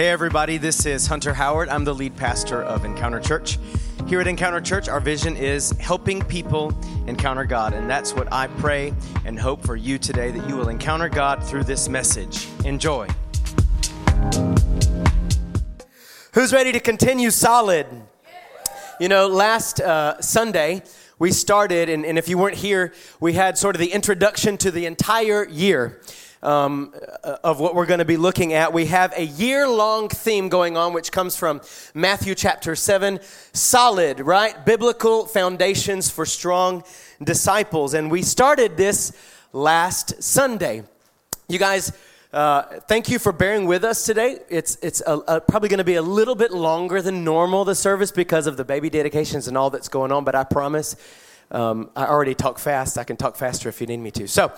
[0.00, 1.68] Hey, everybody, this is Hunter Howard.
[1.68, 3.58] I'm the lead pastor of Encounter Church.
[4.06, 6.72] Here at Encounter Church, our vision is helping people
[7.06, 7.74] encounter God.
[7.74, 8.94] And that's what I pray
[9.26, 12.48] and hope for you today that you will encounter God through this message.
[12.64, 13.08] Enjoy.
[16.32, 17.86] Who's ready to continue solid?
[18.98, 20.82] You know, last uh, Sunday,
[21.18, 24.70] we started, and, and if you weren't here, we had sort of the introduction to
[24.70, 26.00] the entire year
[26.42, 26.94] um,
[27.44, 28.72] of what we're going to be looking at.
[28.72, 31.60] We have a year long theme going on, which comes from
[31.94, 33.20] Matthew chapter 7
[33.52, 34.64] solid, right?
[34.64, 36.84] Biblical foundations for strong
[37.22, 37.94] disciples.
[37.94, 39.12] And we started this
[39.52, 40.84] last Sunday.
[41.48, 41.92] You guys,
[42.32, 44.38] uh, thank you for bearing with us today.
[44.48, 47.74] It's, it's a, a, probably going to be a little bit longer than normal, the
[47.74, 50.96] service, because of the baby dedications and all that's going on, but I promise.
[51.50, 52.96] Um, I already talk fast.
[52.96, 54.28] I can talk faster if you need me to.
[54.28, 54.52] So,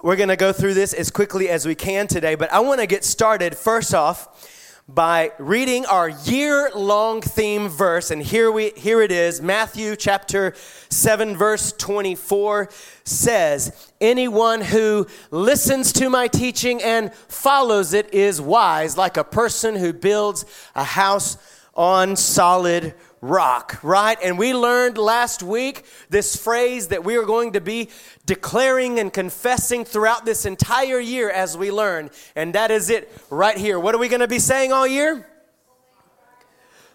[0.00, 2.80] we're going to go through this as quickly as we can today, but I want
[2.80, 4.54] to get started first off
[4.88, 9.42] by reading our year-long theme verse and here we here it is.
[9.42, 10.54] Matthew chapter
[10.88, 12.70] 7 verse 24
[13.04, 19.76] says anyone who listens to my teaching and follows it is wise like a person
[19.76, 21.36] who builds a house
[21.74, 24.18] on solid rock, right?
[24.22, 27.88] And we learned last week this phrase that we are going to be
[28.26, 32.10] declaring and confessing throughout this entire year as we learn.
[32.36, 33.78] And that is it right here.
[33.80, 35.28] What are we going to be saying all year?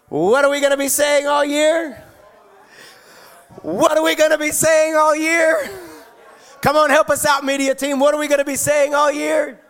[0.08, 2.02] What are we going to be saying all year?
[3.62, 5.70] What are we going to be saying all year?
[6.60, 7.98] Come on, help us out, media team.
[7.98, 9.60] What are we going to be saying all year?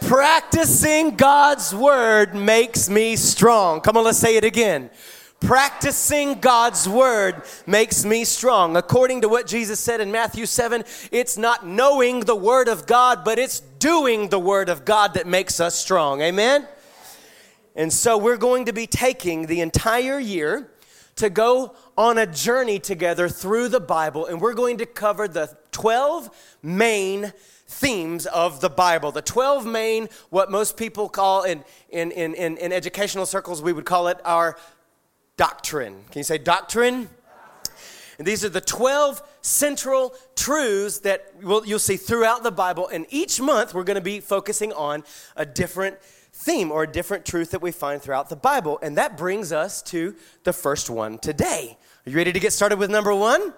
[0.00, 3.80] Practicing God's word makes me strong.
[3.80, 4.90] Come on, let's say it again.
[5.40, 8.76] Practicing God's word makes me strong.
[8.76, 13.24] According to what Jesus said in Matthew 7, it's not knowing the word of God,
[13.24, 16.22] but it's doing the word of God that makes us strong.
[16.22, 16.66] Amen?
[17.74, 20.70] And so we're going to be taking the entire year
[21.16, 25.56] to go on a journey together through the Bible, and we're going to cover the
[25.72, 26.30] 12
[26.62, 27.32] main
[27.68, 29.12] themes of the Bible.
[29.12, 33.84] The 12 main, what most people call in, in, in, in, educational circles, we would
[33.84, 34.56] call it our
[35.36, 36.04] doctrine.
[36.10, 37.08] Can you say doctrine?
[38.18, 42.88] And these are the 12 central truths that you'll see throughout the Bible.
[42.88, 45.04] And each month, we're going to be focusing on
[45.36, 46.00] a different
[46.32, 48.78] theme or a different truth that we find throughout the Bible.
[48.82, 50.14] And that brings us to
[50.44, 51.76] the first one today.
[52.06, 53.52] Are you ready to get started with number one?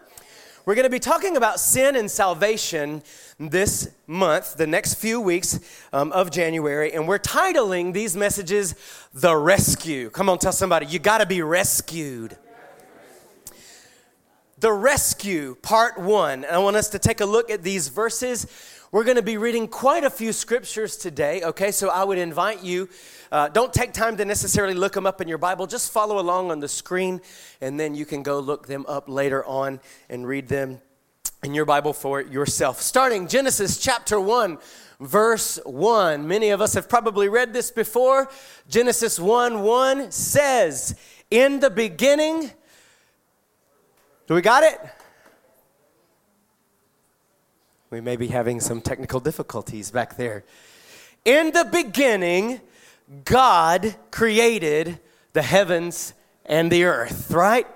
[0.68, 3.02] We're going to be talking about sin and salvation
[3.40, 5.60] this month, the next few weeks
[5.94, 8.74] um, of January, and we're titling these messages
[9.14, 10.10] The Rescue.
[10.10, 12.36] Come on, tell somebody, you got to be rescued.
[14.58, 16.44] The Rescue, part one.
[16.44, 18.46] I want us to take a look at these verses.
[18.90, 21.72] We're going to be reading quite a few scriptures today, okay?
[21.72, 22.88] So I would invite you,
[23.30, 25.66] uh, don't take time to necessarily look them up in your Bible.
[25.66, 27.20] Just follow along on the screen,
[27.60, 30.80] and then you can go look them up later on and read them
[31.42, 32.80] in your Bible for yourself.
[32.80, 34.56] Starting Genesis chapter 1,
[35.00, 36.26] verse 1.
[36.26, 38.30] Many of us have probably read this before.
[38.70, 40.94] Genesis 1 1 says,
[41.30, 42.50] In the beginning,
[44.26, 44.80] do we got it?
[47.90, 50.44] We may be having some technical difficulties back there.
[51.24, 52.60] In the beginning,
[53.24, 54.98] God created
[55.32, 56.12] the heavens
[56.44, 57.66] and the earth, right?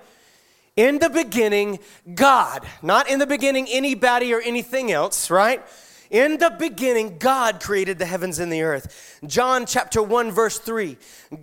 [0.76, 1.78] In the beginning,
[2.14, 5.62] God, not in the beginning, anybody or anything else, right?
[6.10, 9.18] In the beginning, God created the heavens and the earth.
[9.26, 10.98] John chapter 1, verse 3.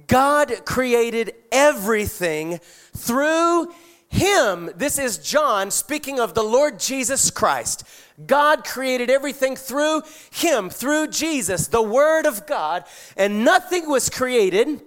[0.05, 2.59] God created everything
[2.95, 3.73] through
[4.09, 4.69] Him.
[4.75, 7.83] This is John speaking of the Lord Jesus Christ.
[8.25, 12.85] God created everything through Him, through Jesus, the Word of God,
[13.15, 14.81] and nothing was created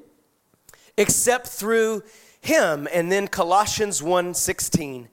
[0.96, 2.02] except through
[2.42, 2.88] him.
[2.92, 5.08] And then Colossians 1:16.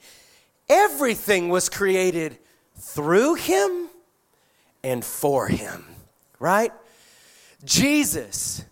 [0.67, 2.37] Everything was created
[2.77, 3.89] through him
[4.83, 5.85] and for him,
[6.39, 6.71] right?
[7.63, 8.63] Jesus.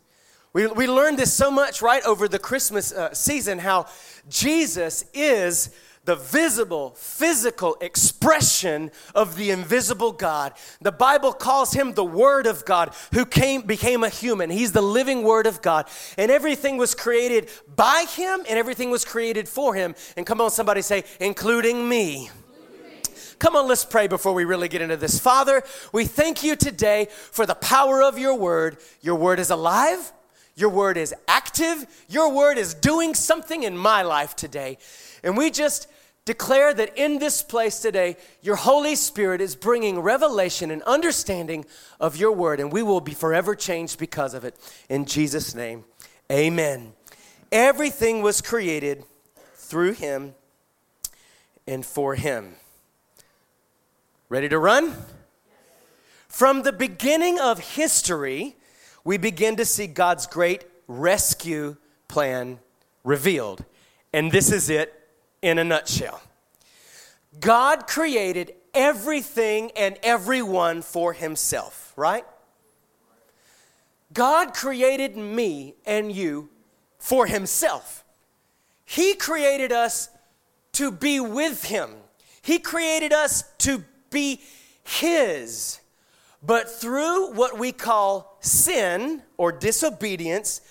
[0.53, 3.87] We, we learned this so much, right, over the Christmas uh, season, how
[4.29, 5.69] Jesus is
[6.07, 10.53] the visible, physical expression of the invisible God.
[10.79, 14.49] The Bible calls him the Word of God who came, became a human.
[14.49, 15.89] He's the living Word of God.
[16.17, 19.95] And everything was created by him and everything was created for him.
[20.15, 22.29] And come on, somebody say, including me.
[23.37, 25.19] Come on, let's pray before we really get into this.
[25.19, 25.61] Father,
[25.91, 28.77] we thank you today for the power of your word.
[29.01, 30.13] Your word is alive,
[30.55, 34.77] your word is active, your word is doing something in my life today.
[35.21, 35.89] And we just
[36.27, 41.65] declare that in this place today, your Holy Spirit is bringing revelation and understanding
[42.01, 44.53] of your word, and we will be forever changed because of it.
[44.89, 45.85] In Jesus' name,
[46.29, 46.91] amen.
[47.49, 49.05] Everything was created
[49.55, 50.35] through him
[51.65, 52.55] and for him.
[54.27, 54.93] Ready to run?
[56.27, 58.57] From the beginning of history,
[59.05, 61.77] we begin to see God's great rescue
[62.09, 62.59] plan
[63.05, 63.63] revealed.
[64.11, 64.93] And this is it
[65.41, 66.21] in a nutshell
[67.39, 72.25] God created everything and everyone for Himself, right?
[74.13, 76.49] God created me and you
[76.97, 78.03] for Himself.
[78.85, 80.09] He created us
[80.73, 81.91] to be with Him,
[82.41, 84.41] He created us to be
[84.83, 85.79] His.
[86.43, 90.61] But through what we call sin or disobedience,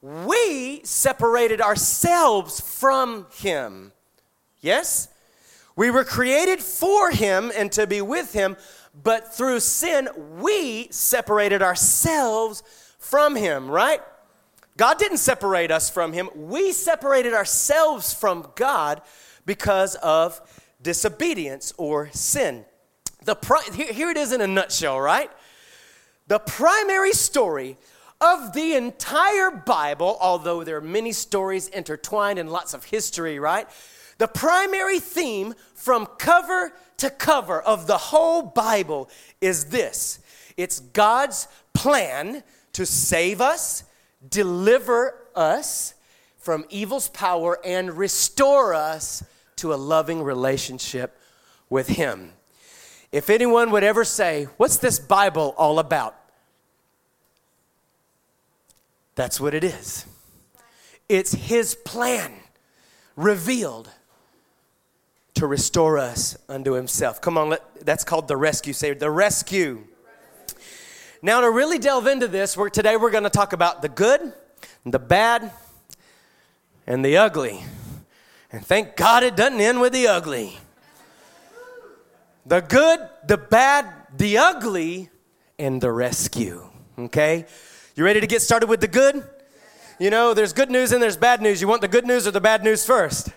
[0.00, 3.92] we separated ourselves from Him.
[4.60, 5.08] Yes?
[5.76, 8.56] We were created for Him and to be with Him,
[9.00, 10.08] but through sin,
[10.40, 12.62] we separated ourselves
[12.98, 14.00] from Him, right?
[14.76, 16.30] God didn't separate us from Him.
[16.34, 19.02] We separated ourselves from God
[19.46, 20.40] because of
[20.82, 22.64] disobedience or sin.
[23.24, 25.30] The pri- here, here it is in a nutshell, right?
[26.28, 27.76] The primary story
[28.20, 33.68] of the entire Bible, although there are many stories intertwined and lots of history, right?
[34.18, 39.08] The primary theme from cover to cover of the whole Bible
[39.40, 40.18] is this
[40.56, 42.42] it's God's plan
[42.72, 43.84] to save us,
[44.28, 45.94] deliver us
[46.36, 49.24] from evil's power, and restore us
[49.56, 51.16] to a loving relationship
[51.70, 52.32] with Him.
[53.12, 56.16] If anyone would ever say, What's this Bible all about?
[59.14, 60.06] That's what it is.
[61.08, 62.32] It's His plan
[63.16, 63.90] revealed
[65.38, 67.20] to restore us unto Himself.
[67.20, 68.72] Come on, let, that's called the rescue.
[68.72, 69.84] Say the rescue.
[71.22, 74.32] Now, to really delve into this, we're, today we're going to talk about the good,
[74.84, 75.52] the bad,
[76.88, 77.62] and the ugly.
[78.50, 80.58] And thank God it doesn't end with the ugly.
[82.44, 83.86] The good, the bad,
[84.16, 85.08] the ugly,
[85.56, 86.68] and the rescue.
[86.98, 87.46] Okay?
[87.94, 89.22] You ready to get started with the good?
[90.00, 91.60] You know, there's good news and there's bad news.
[91.60, 93.28] You want the good news or the bad news first?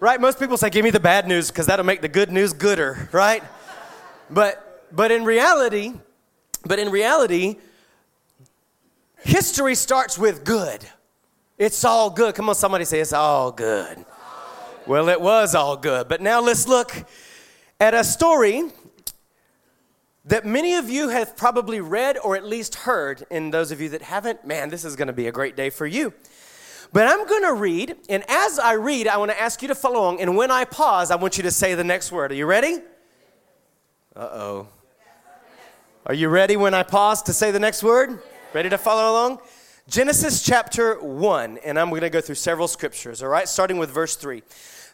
[0.00, 0.20] Right?
[0.20, 3.08] Most people say, give me the bad news because that'll make the good news gooder,
[3.12, 3.42] right?
[4.30, 4.60] But
[4.94, 5.92] but in reality,
[6.64, 7.56] but in reality,
[9.22, 10.86] history starts with good.
[11.58, 12.34] It's all good.
[12.34, 14.04] Come on, somebody say it's all good.
[14.86, 16.08] Well, it was all good.
[16.08, 16.92] But now let's look
[17.80, 18.70] at a story
[20.26, 23.24] that many of you have probably read or at least heard.
[23.30, 25.70] And those of you that haven't, man, this is going to be a great day
[25.70, 26.12] for you.
[26.94, 29.74] But I'm going to read, and as I read, I want to ask you to
[29.74, 30.20] follow along.
[30.20, 32.30] And when I pause, I want you to say the next word.
[32.30, 32.78] Are you ready?
[34.14, 34.68] Uh oh.
[36.06, 38.22] Are you ready when I pause to say the next word?
[38.52, 39.40] Ready to follow along?
[39.88, 43.90] Genesis chapter 1, and I'm going to go through several scriptures, all right, starting with
[43.90, 44.44] verse 3.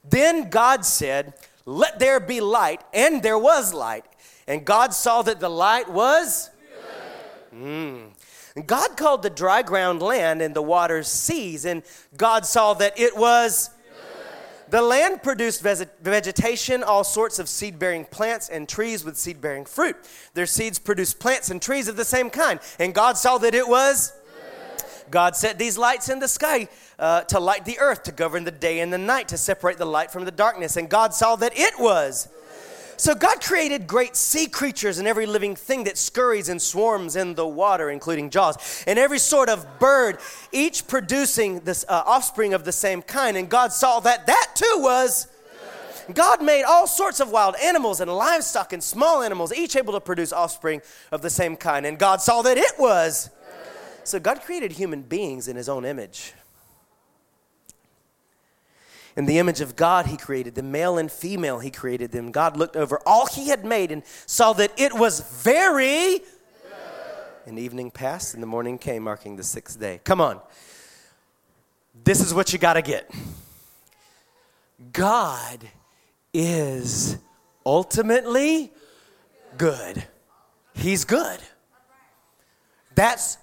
[0.03, 1.35] Then God said,
[1.67, 4.07] Let there be light, and there was light.
[4.49, 6.49] And God saw that the light was?
[7.55, 8.13] Mm.
[8.57, 11.83] And God called the dry ground land and the waters seas, and
[12.17, 13.71] God saw that it was.
[14.71, 19.65] The land produced vegetation, all sorts of seed bearing plants, and trees with seed bearing
[19.65, 19.97] fruit.
[20.35, 22.61] Their seeds produced plants and trees of the same kind.
[22.79, 24.13] And God saw that it was.
[25.11, 26.69] God set these lights in the sky
[27.01, 29.85] uh, to light the earth, to govern the day and the night, to separate the
[29.85, 30.77] light from the darkness.
[30.77, 32.29] And God saw that it was.
[33.01, 37.35] So God created great sea creatures and every living thing that scurries and swarms in
[37.35, 40.19] the water, including jaws, and every sort of bird,
[40.53, 43.39] each producing this uh, offspring of the same kind.
[43.39, 45.29] And God saw that that too was.
[46.13, 50.01] God made all sorts of wild animals and livestock and small animals, each able to
[50.01, 51.87] produce offspring of the same kind.
[51.87, 53.31] And God saw that it was.
[54.05, 56.35] So God created human beings in his own image.
[59.21, 62.33] In the image of God, He created them, male and female, He created them.
[62.33, 66.21] God looked over all He had made and saw that it was very.
[67.45, 70.01] And evening passed and the morning came, marking the sixth day.
[70.05, 70.41] Come on.
[72.03, 73.11] This is what you got to get
[74.91, 75.69] God
[76.33, 77.19] is
[77.67, 78.73] ultimately
[79.59, 80.03] good.
[80.73, 81.41] He's good.
[82.95, 83.37] That's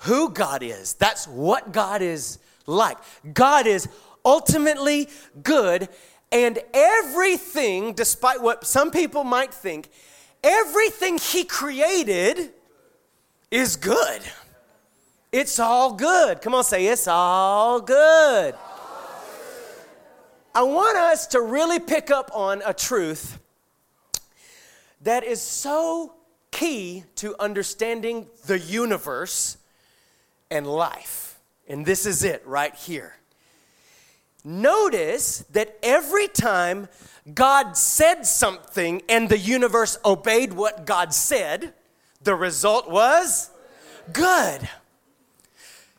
[0.00, 0.92] who God is.
[0.92, 2.98] That's what God is like.
[3.32, 3.88] God is
[4.24, 5.08] ultimately
[5.42, 5.88] good,
[6.32, 9.88] and everything, despite what some people might think,
[10.42, 12.52] everything He created
[13.50, 14.22] is good.
[15.32, 16.40] It's all good.
[16.42, 18.54] Come on, say it's all good.
[20.54, 23.40] I want us to really pick up on a truth
[25.00, 26.14] that is so
[26.52, 29.56] key to understanding the universe
[30.50, 31.40] and life.
[31.68, 33.16] And this is it right here.
[34.44, 36.88] Notice that every time
[37.32, 41.72] God said something and the universe obeyed what God said,
[42.22, 43.50] the result was
[44.12, 44.68] good.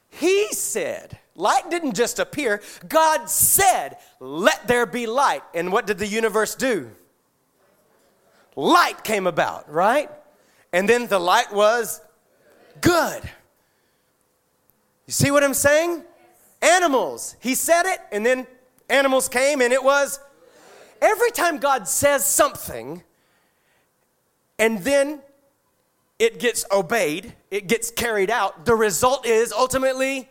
[0.09, 5.41] He said, light didn't just appear, God said, let there be light.
[5.55, 6.91] And what did the universe do?
[8.55, 10.09] Light came about, right?
[10.71, 11.99] And then the light was
[12.79, 13.23] good.
[15.07, 16.03] You see what I'm saying?
[16.65, 17.35] Animals.
[17.39, 18.47] He said it, and then
[18.89, 20.19] animals came, and it was.
[21.01, 23.03] Every time God says something,
[24.57, 25.21] and then
[26.17, 30.29] it gets obeyed, it gets carried out, the result is ultimately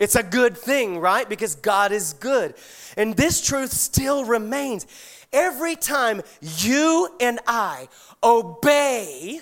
[0.00, 1.28] it's a good thing, right?
[1.28, 2.54] Because God is good.
[2.96, 4.86] And this truth still remains.
[5.32, 7.88] Every time you and I
[8.22, 9.40] obey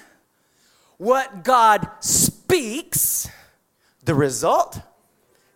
[0.99, 3.29] what God speaks,
[4.05, 4.81] the result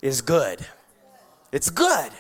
[0.03, 0.67] is good.
[1.53, 2.13] It's good.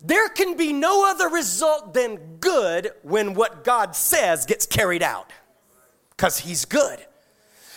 [0.00, 5.32] There can be no other result than good when what God says gets carried out
[6.10, 7.04] because He's good.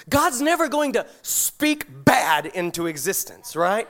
[0.09, 3.87] God's never going to speak bad into existence, right?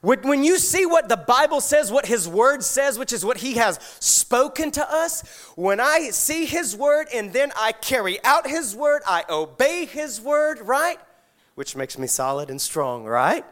[0.00, 3.54] When you see what the Bible says, what His Word says, which is what He
[3.54, 5.22] has spoken to us,
[5.56, 10.20] when I see His Word and then I carry out His Word, I obey His
[10.20, 11.00] Word, right?
[11.56, 13.44] Which makes me solid and strong, right?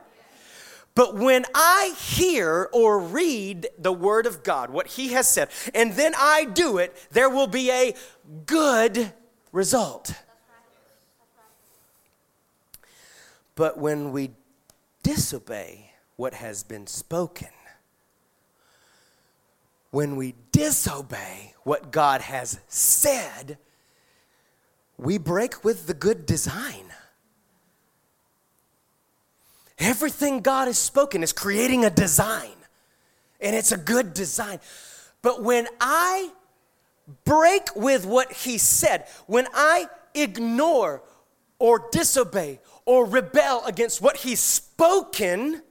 [0.97, 5.93] But when I hear or read the Word of God, what He has said, and
[5.93, 7.95] then I do it, there will be a
[8.47, 9.12] good
[9.53, 10.12] result.
[13.55, 14.33] But when we
[15.05, 17.49] disobey, what has been spoken.
[19.91, 23.59] When we disobey what God has said,
[24.99, 26.86] we break with the good design.
[29.78, 32.56] Everything God has spoken is creating a design,
[33.40, 34.59] and it's a good design.
[35.21, 36.30] But when I
[37.25, 41.02] break with what He said, when I ignore
[41.59, 45.62] or disobey or rebel against what He's spoken,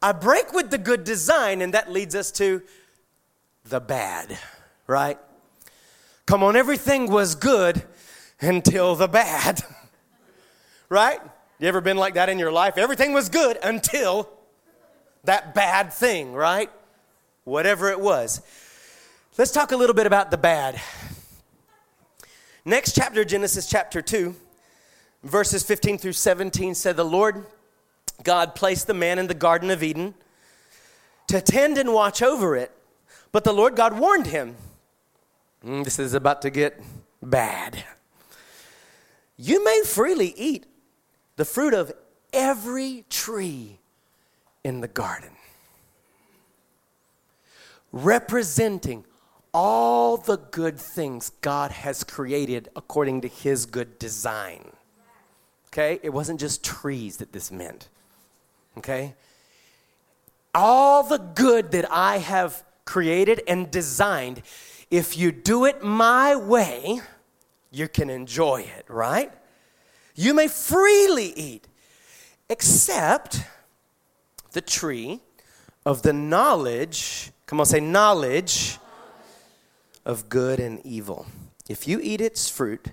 [0.00, 2.62] I break with the good design, and that leads us to
[3.64, 4.38] the bad,
[4.86, 5.18] right?
[6.26, 7.82] Come on, everything was good
[8.40, 9.62] until the bad,
[10.88, 11.20] right?
[11.62, 12.76] You ever been like that in your life?
[12.76, 14.28] Everything was good until
[15.22, 16.68] that bad thing, right?
[17.44, 18.42] Whatever it was.
[19.38, 20.80] Let's talk a little bit about the bad.
[22.64, 24.34] Next chapter, Genesis chapter 2,
[25.22, 27.46] verses 15 through 17 said, The Lord
[28.24, 30.14] God placed the man in the Garden of Eden
[31.28, 32.72] to tend and watch over it.
[33.30, 34.56] But the Lord God warned him
[35.64, 36.82] mm, this is about to get
[37.22, 37.84] bad.
[39.36, 40.66] You may freely eat
[41.42, 41.92] the fruit of
[42.32, 43.80] every tree
[44.62, 45.32] in the garden,
[47.90, 49.04] representing
[49.52, 54.70] all the good things God has created according to his good design.
[55.66, 55.98] Okay?
[56.04, 57.88] It wasn't just trees that this meant.
[58.78, 59.16] Okay?
[60.54, 64.42] All the good that I have created and designed,
[64.92, 67.00] if you do it my way,
[67.72, 69.32] you can enjoy it, right?
[70.14, 71.68] You may freely eat,
[72.48, 73.42] except
[74.52, 75.20] the tree
[75.86, 78.78] of the knowledge, come on, say knowledge
[80.04, 81.26] of good and evil.
[81.68, 82.88] If you eat its fruit,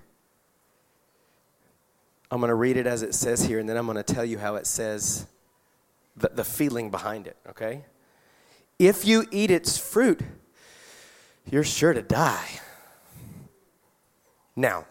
[2.30, 4.24] I'm going to read it as it says here, and then I'm going to tell
[4.24, 5.26] you how it says
[6.16, 7.84] the, the feeling behind it, okay?
[8.78, 10.20] If you eat its fruit,
[11.50, 12.60] you're sure to die.
[14.54, 14.86] Now,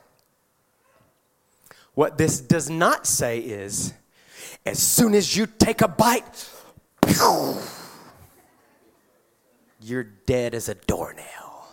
[1.99, 3.93] what this does not say is
[4.65, 6.49] as soon as you take a bite,
[9.81, 11.67] you're dead as a doornail.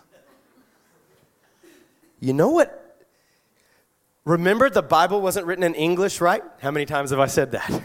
[2.18, 3.06] You know what?
[4.24, 6.42] Remember, the Bible wasn't written in English, right?
[6.60, 7.80] How many times have I said that?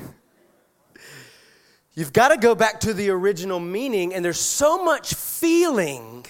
[1.94, 6.26] You've got to go back to the original meaning, and there's so much feeling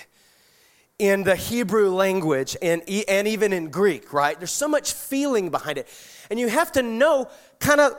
[1.01, 4.38] in the Hebrew language and, and even in Greek, right?
[4.38, 5.88] There's so much feeling behind it.
[6.29, 7.27] And you have to know
[7.58, 7.93] kind of,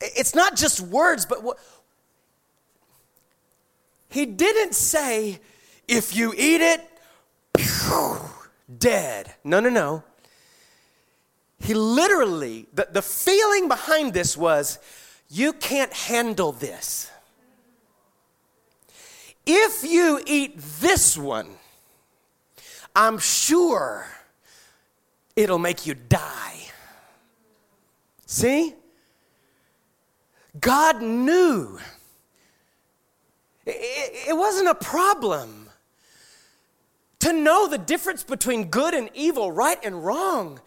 [0.00, 1.56] it's not just words, but what.
[4.08, 5.38] He didn't say,
[5.86, 6.80] if you eat it,
[7.56, 8.18] phew,
[8.76, 9.32] dead.
[9.44, 10.02] No, no, no.
[11.60, 14.80] He literally, the, the feeling behind this was,
[15.30, 17.08] you can't handle this.
[19.46, 21.48] if you eat this one,
[22.94, 24.06] I'm sure
[25.34, 26.60] it'll make you die.
[28.26, 28.74] See?
[30.60, 31.78] God knew.
[33.64, 35.68] It, wasn't a problem
[37.20, 40.60] to know the difference between good and evil, right and wrong.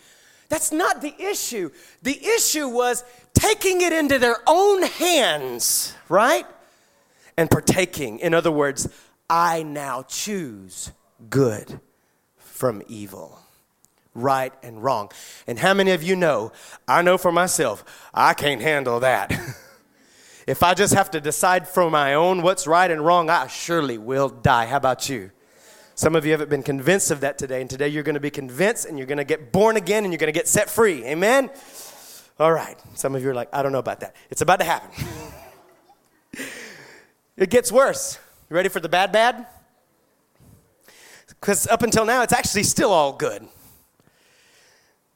[0.47, 1.71] That's not the issue.
[2.03, 3.03] The issue was
[3.33, 6.45] taking it into their own hands, right?
[7.35, 8.19] And partaking.
[8.19, 8.87] In other words,
[9.29, 10.91] I now choose
[11.29, 11.79] good
[12.55, 13.37] from evil,
[14.13, 15.11] right and wrong.
[15.45, 16.53] And how many of you know?
[16.87, 17.83] I know for myself,
[18.13, 19.37] I can't handle that.
[20.47, 23.97] if I just have to decide for my own what's right and wrong, I surely
[23.97, 24.67] will die.
[24.67, 25.31] How about you?
[25.95, 28.31] Some of you haven't been convinced of that today, and today you're going to be
[28.31, 31.03] convinced and you're going to get born again and you're going to get set free.
[31.03, 31.49] Amen?
[32.39, 32.77] All right.
[32.93, 34.15] Some of you are like, I don't know about that.
[34.29, 35.05] It's about to happen.
[37.37, 38.17] it gets worse.
[38.49, 39.45] You ready for the bad, bad?
[41.39, 43.47] Because up until now, it's actually still all good.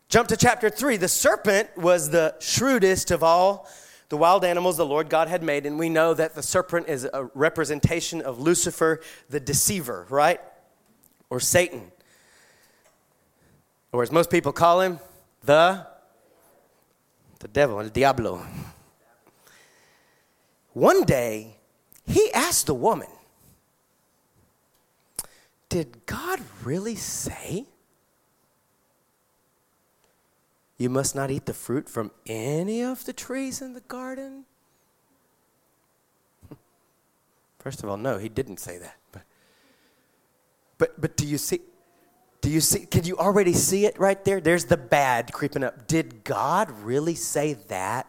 [0.09, 0.97] Jump to chapter 3.
[0.97, 3.67] The serpent was the shrewdest of all
[4.09, 7.07] the wild animals the Lord God had made, and we know that the serpent is
[7.13, 10.41] a representation of Lucifer, the deceiver, right?
[11.29, 11.91] or Satan,
[13.91, 14.99] or as most people call him,
[15.43, 15.85] the
[17.39, 18.45] the devil, el diablo.
[20.73, 21.57] One day,
[22.05, 23.07] he asked the woman,
[25.69, 27.65] Did God really say
[30.79, 34.45] you must not eat the fruit from any of the trees in the garden?
[37.59, 38.97] First of all, no, he didn't say that.
[39.11, 39.21] But
[40.79, 41.61] but but do you see
[42.41, 44.41] do you see can you already see it right there?
[44.41, 45.85] There's the bad creeping up.
[45.85, 48.07] Did God really say that?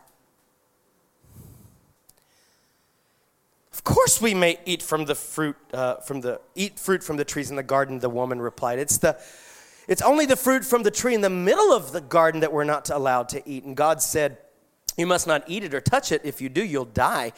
[3.72, 7.24] Of course we may eat from the fruit uh, from the eat fruit from the
[7.24, 8.78] trees in the garden, the woman replied.
[8.78, 9.20] It's the
[9.88, 12.64] it's only the fruit from the tree in the middle of the garden that we're
[12.64, 13.64] not allowed to eat.
[13.64, 14.38] And God said,
[14.96, 16.22] You must not eat it or touch it.
[16.24, 17.32] If you do, you'll die.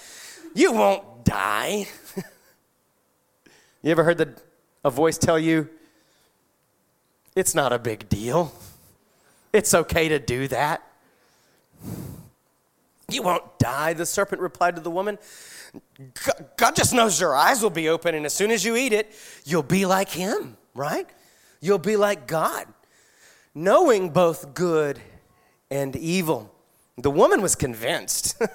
[0.55, 1.89] You won't die.
[3.83, 4.37] you ever heard the
[4.85, 5.69] a voice tell you,
[7.35, 8.53] it's not a big deal.
[9.53, 10.83] It's okay to do that.
[13.13, 15.19] You won't die, the serpent replied to the woman.
[16.57, 19.13] God just knows your eyes will be open, and as soon as you eat it,
[19.45, 21.09] you'll be like Him, right?
[21.61, 22.67] You'll be like God,
[23.55, 25.01] knowing both good
[25.71, 26.55] and evil.
[26.99, 28.41] The woman was convinced.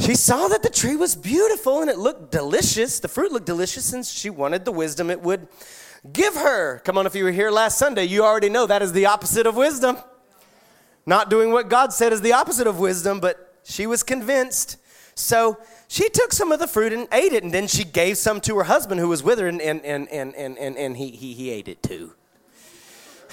[0.00, 3.00] She saw that the tree was beautiful and it looked delicious.
[3.00, 5.48] The fruit looked delicious, and she wanted the wisdom it would
[6.12, 6.78] give her.
[6.84, 9.46] Come on, if you were here last Sunday, you already know that is the opposite
[9.46, 9.98] of wisdom.
[11.08, 14.76] Not doing what God said is the opposite of wisdom, but she was convinced.
[15.14, 15.56] So
[15.88, 18.58] she took some of the fruit and ate it, and then she gave some to
[18.58, 21.48] her husband who was with her, and, and, and, and, and, and, he, he, he
[21.48, 22.12] ate it too.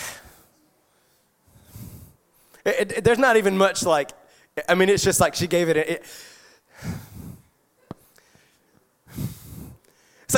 [2.66, 4.10] It, it, there's not even much like,
[4.68, 6.04] I mean, it's just like she gave it, it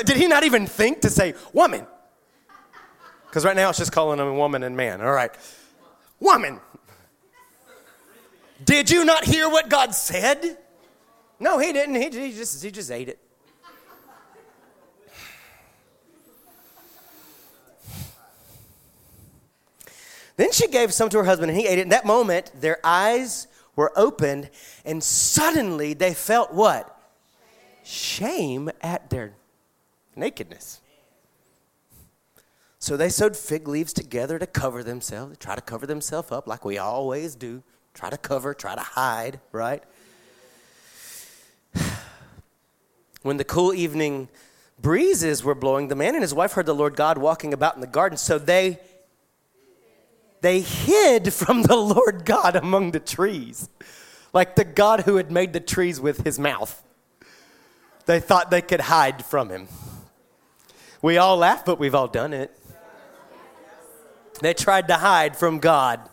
[0.04, 1.88] did he not even think to say, woman?
[3.28, 5.02] Because right now it's just calling him woman and man.
[5.02, 5.32] All right.
[6.19, 6.60] Woman.
[8.63, 10.57] Did you not hear what God said?
[11.39, 11.95] No, he didn't.
[11.95, 13.19] He, he, just, he just ate it.
[20.35, 21.83] Then she gave some to her husband, and he ate it.
[21.83, 24.49] In that moment, their eyes were opened,
[24.85, 26.93] and suddenly they felt what?
[27.83, 29.33] Shame at their
[30.15, 30.81] nakedness.
[32.79, 35.31] So they sewed fig leaves together to cover themselves.
[35.31, 37.63] They try to cover themselves up like we always do.
[37.97, 39.83] Try to cover, try to hide, right?
[43.23, 44.29] When the cool evening
[44.79, 47.81] breezes were blowing, the man and his wife heard the Lord God walking about in
[47.81, 48.15] the garden.
[48.15, 48.79] So they
[50.41, 53.67] they hid from the Lord God among the trees,
[54.31, 56.83] like the God who had made the trees with his mouth.
[58.05, 59.69] They thought they could hide from him.
[61.01, 62.55] We all laugh, but we've all done it.
[64.41, 66.07] They tried to hide from God.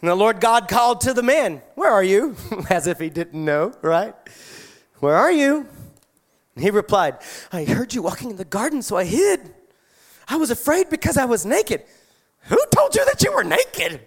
[0.00, 2.36] And the Lord God called to the man, Where are you?
[2.70, 4.14] As if he didn't know, right?
[5.00, 5.66] Where are you?
[6.54, 7.18] And he replied,
[7.52, 9.54] I heard you walking in the garden, so I hid.
[10.28, 11.82] I was afraid because I was naked.
[12.44, 14.00] Who told you that you were naked?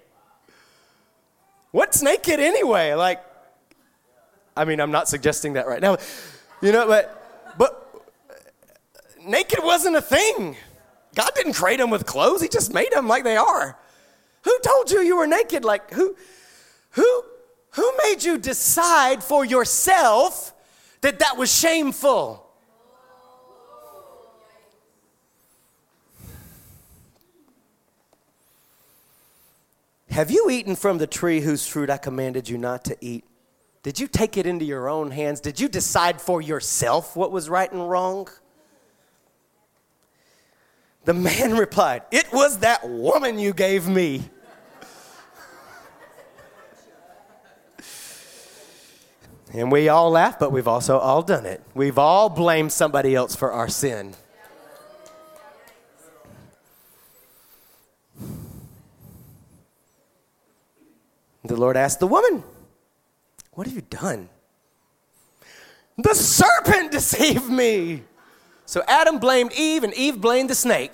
[1.72, 2.94] What's naked anyway?
[2.94, 3.24] Like,
[4.56, 5.98] I mean, I'm not suggesting that right now.
[6.62, 8.06] You know, but, but
[9.26, 10.56] naked wasn't a thing.
[11.16, 13.78] God didn't create them with clothes, He just made them like they are.
[14.44, 15.64] Who told you you were naked?
[15.64, 16.16] Like, who,
[16.92, 17.24] who,
[17.72, 20.54] who made you decide for yourself
[21.02, 22.40] that that was shameful.
[30.10, 33.26] Have you eaten from the tree whose fruit I commanded you not to eat?
[33.82, 35.42] Did you take it into your own hands?
[35.42, 38.30] Did you decide for yourself what was right and wrong?
[41.06, 44.24] The man replied, It was that woman you gave me.
[49.54, 51.62] and we all laugh, but we've also all done it.
[51.76, 54.16] We've all blamed somebody else for our sin.
[61.46, 62.44] The Lord asked the woman,
[63.52, 64.30] What have you done?
[65.98, 68.04] The serpent deceived me.
[68.66, 70.94] So Adam blamed Eve, and Eve blamed the snake.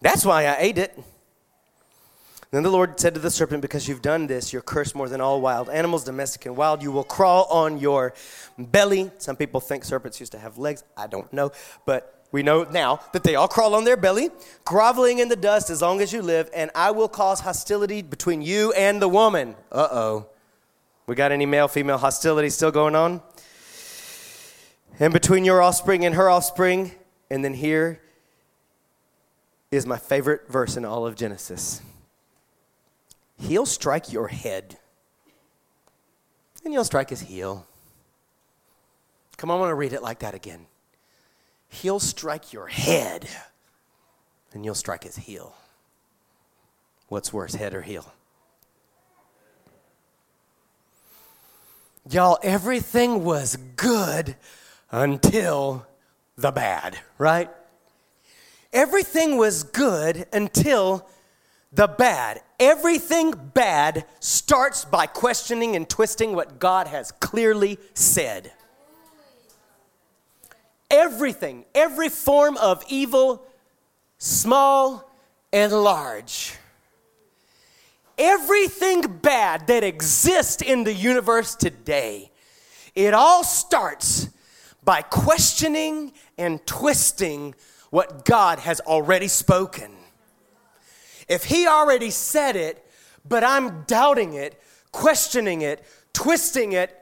[0.00, 0.98] That's why I ate it.
[2.50, 5.20] Then the Lord said to the serpent, Because you've done this, you're cursed more than
[5.20, 6.82] all wild animals, domestic and wild.
[6.82, 8.14] You will crawl on your
[8.56, 9.10] belly.
[9.18, 10.84] Some people think serpents used to have legs.
[10.96, 11.50] I don't know.
[11.84, 14.30] But we know now that they all crawl on their belly,
[14.64, 18.42] groveling in the dust as long as you live, and I will cause hostility between
[18.42, 19.56] you and the woman.
[19.72, 20.26] Uh oh.
[21.06, 23.22] We got any male female hostility still going on?
[24.98, 26.92] And between your offspring and her offspring.
[27.30, 28.00] And then here
[29.70, 31.82] is my favorite verse in all of Genesis
[33.38, 34.78] He'll strike your head,
[36.64, 37.66] and you'll strike his heel.
[39.36, 40.66] Come on, I want to read it like that again.
[41.68, 43.28] He'll strike your head,
[44.54, 45.54] and you'll strike his heel.
[47.08, 48.10] What's worse, head or heel?
[52.08, 54.36] Y'all, everything was good
[54.96, 55.86] until
[56.38, 57.50] the bad, right?
[58.72, 61.06] Everything was good until
[61.70, 62.40] the bad.
[62.58, 68.52] Everything bad starts by questioning and twisting what God has clearly said.
[70.90, 73.46] Everything, every form of evil,
[74.16, 75.10] small
[75.52, 76.54] and large.
[78.16, 82.30] Everything bad that exists in the universe today,
[82.94, 84.30] it all starts
[84.86, 87.54] by questioning and twisting
[87.90, 89.90] what God has already spoken.
[91.28, 92.82] If He already said it,
[93.28, 94.58] but I'm doubting it,
[94.92, 96.96] questioning it, twisting it,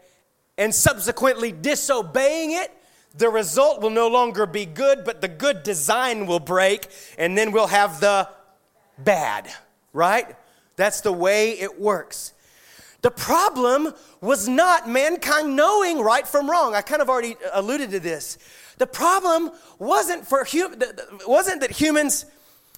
[0.57, 2.73] and subsequently disobeying it,
[3.17, 7.53] the result will no longer be good, but the good design will break, and then
[7.53, 8.29] we'll have the
[8.99, 9.49] bad,
[9.93, 10.35] right?
[10.77, 12.33] That's the way it works.
[13.05, 16.75] The problem was not mankind knowing right from wrong.
[16.75, 18.39] I kind of already uh, alluded to this.
[18.79, 20.77] The problem wasn't for hum-
[21.27, 22.25] wasn't that humans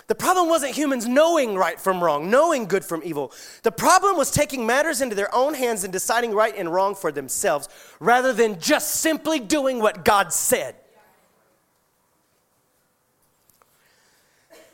[0.08, 3.32] the problem wasn't humans knowing right from wrong, knowing good from evil.
[3.62, 7.12] The problem was taking matters into their own hands and deciding right and wrong for
[7.12, 7.68] themselves
[8.00, 10.74] rather than just simply doing what God said.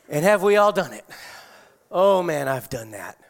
[0.09, 1.05] And have we all done it?
[1.91, 3.22] Oh man, I've done that.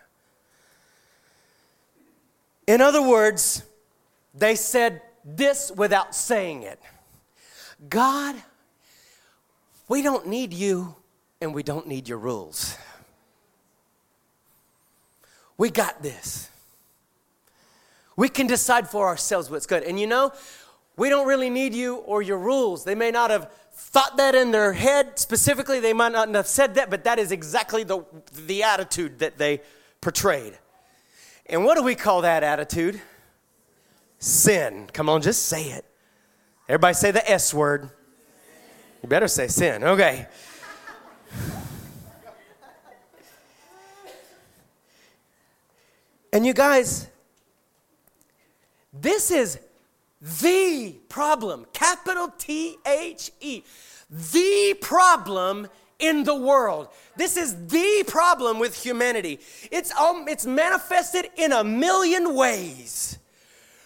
[2.67, 3.63] In other words,
[4.34, 6.80] they said this without saying it
[7.89, 8.36] God,
[9.88, 10.95] we don't need you
[11.41, 12.78] and we don't need your rules.
[15.58, 16.49] We got this.
[18.15, 19.84] We can decide for ourselves what's good.
[19.84, 20.32] And you know,
[20.95, 22.84] we don't really need you or your rules.
[22.84, 26.76] They may not have thought that in their head specifically, they might not have said
[26.76, 28.06] that, but that is exactly the,
[28.45, 29.62] the attitude that they
[29.99, 30.58] portrayed.
[31.45, 33.01] And what do we call that attitude?
[34.19, 34.88] Sin.
[34.93, 35.86] Come on, just say it.
[36.69, 37.89] Everybody say the S word.
[39.01, 39.84] You better say sin.
[39.84, 40.27] Okay.
[46.32, 47.08] And you guys,
[48.91, 49.60] this is
[50.41, 53.62] the problem, capital T H E,
[54.10, 55.67] the problem
[56.04, 56.89] in the world.
[57.16, 59.39] This is the problem with humanity.
[59.72, 63.18] It's, um, it's manifested in a million ways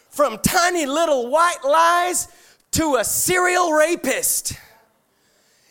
[0.10, 2.28] from tiny little white lies
[2.72, 4.54] to a serial rapist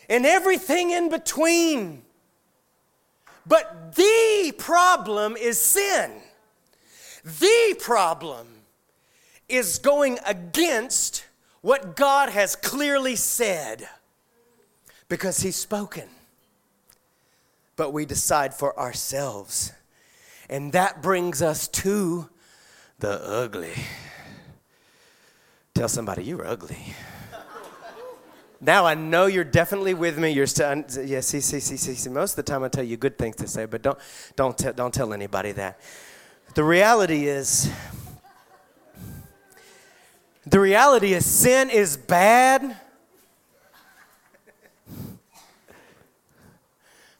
[0.09, 2.03] and everything in between.
[3.45, 6.11] But the problem is sin.
[7.23, 8.47] The problem
[9.49, 11.25] is going against
[11.61, 13.87] what God has clearly said
[15.09, 16.07] because He's spoken.
[17.77, 19.71] But we decide for ourselves.
[20.49, 22.29] And that brings us to
[22.99, 23.73] the ugly.
[25.73, 26.93] Tell somebody you're ugly.
[28.59, 30.31] now I know you're definitely with me.
[30.31, 31.21] You're still, yeah.
[31.21, 32.09] See, see, see, see, see.
[32.09, 33.99] Most of the time I tell you good things to say, but don't,
[34.35, 35.79] don't, te- don't tell anybody that.
[36.55, 37.71] The reality is,
[40.49, 42.77] The reality is, sin is bad.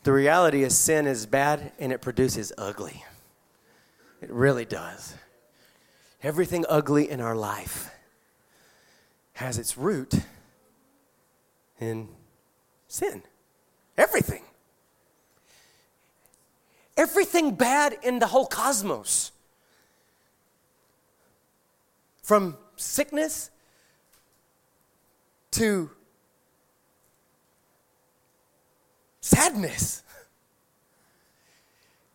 [0.08, 3.04] The reality is, sin is bad and it produces ugly.
[4.22, 5.14] It really does.
[6.24, 7.90] Everything ugly in our life
[9.34, 10.14] has its root
[11.82, 12.08] in
[12.88, 13.22] sin.
[13.98, 14.44] Everything.
[16.96, 19.34] Everything bad in the whole cosmos.
[22.24, 23.50] From sickness
[25.52, 25.92] to
[29.28, 30.04] sadness.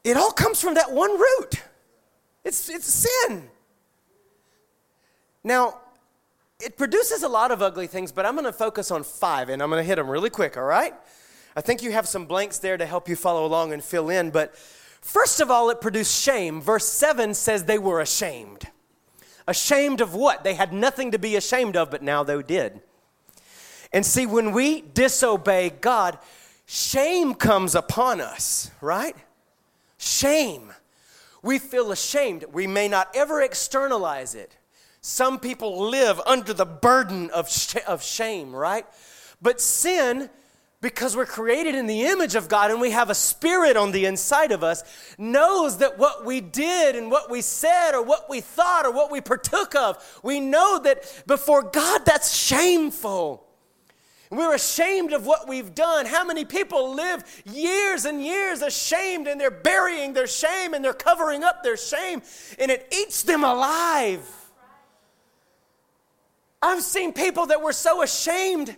[0.04, 1.62] It all comes from that one root.
[2.44, 3.48] It's, it's sin.
[5.44, 5.78] Now,
[6.60, 9.62] it produces a lot of ugly things, but I'm going to focus on five and
[9.62, 10.94] I'm going to hit them really quick, all right?
[11.54, 14.30] I think you have some blanks there to help you follow along and fill in,
[14.30, 16.60] but first of all, it produced shame.
[16.60, 18.68] Verse 7 says they were ashamed.
[19.46, 20.44] Ashamed of what?
[20.44, 22.80] They had nothing to be ashamed of, but now they did.
[23.92, 26.18] And see, when we disobey God,
[26.66, 29.16] shame comes upon us, right?
[29.98, 30.72] Shame.
[31.42, 32.44] We feel ashamed.
[32.52, 34.56] We may not ever externalize it.
[35.00, 38.86] Some people live under the burden of, sh- of shame, right?
[39.40, 40.30] But sin,
[40.80, 44.04] because we're created in the image of God and we have a spirit on the
[44.04, 44.84] inside of us,
[45.18, 49.10] knows that what we did and what we said or what we thought or what
[49.10, 53.44] we partook of, we know that before God that's shameful.
[54.32, 56.06] We're ashamed of what we've done.
[56.06, 60.94] How many people live years and years ashamed and they're burying their shame and they're
[60.94, 62.22] covering up their shame
[62.58, 64.26] and it eats them alive.
[66.62, 68.74] I've seen people that were so ashamed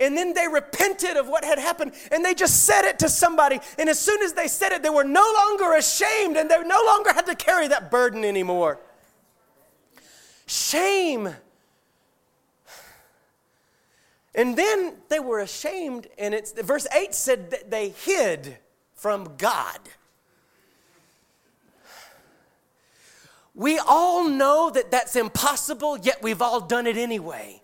[0.00, 3.60] and then they repented of what had happened and they just said it to somebody.
[3.78, 6.82] And as soon as they said it, they were no longer ashamed and they no
[6.86, 8.80] longer had to carry that burden anymore.
[10.46, 11.36] Shame.
[14.38, 18.56] And then they were ashamed, and it's verse 8 said that they hid
[18.94, 19.80] from God.
[23.52, 27.60] We all know that that's impossible, yet we've all done it anyway.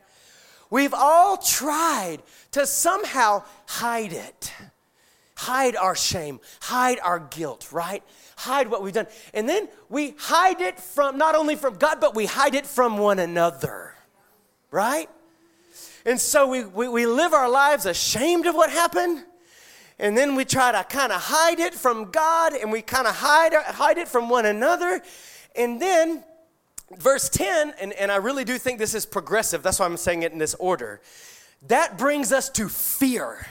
[0.69, 2.19] We've all tried
[2.51, 4.53] to somehow hide it,
[5.37, 8.03] hide our shame, hide our guilt, right?
[8.35, 9.07] Hide what we've done.
[9.33, 12.99] And then we hide it from not only from God, but we hide it from
[12.99, 13.95] one another,
[14.73, 15.09] right?
[16.05, 19.25] And so we, we, we live our lives ashamed of what happened.
[19.99, 23.15] And then we try to kind of hide it from God and we kind of
[23.15, 25.01] hide, hide it from one another.
[25.57, 26.25] And then,
[26.99, 30.23] verse 10, and, and I really do think this is progressive, that's why I'm saying
[30.23, 31.01] it in this order.
[31.69, 33.47] That brings us to fear.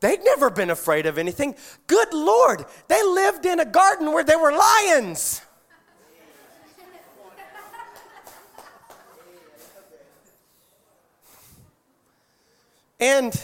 [0.00, 1.54] They'd never been afraid of anything.
[1.86, 5.42] Good Lord, they lived in a garden where there were lions.
[12.98, 13.40] And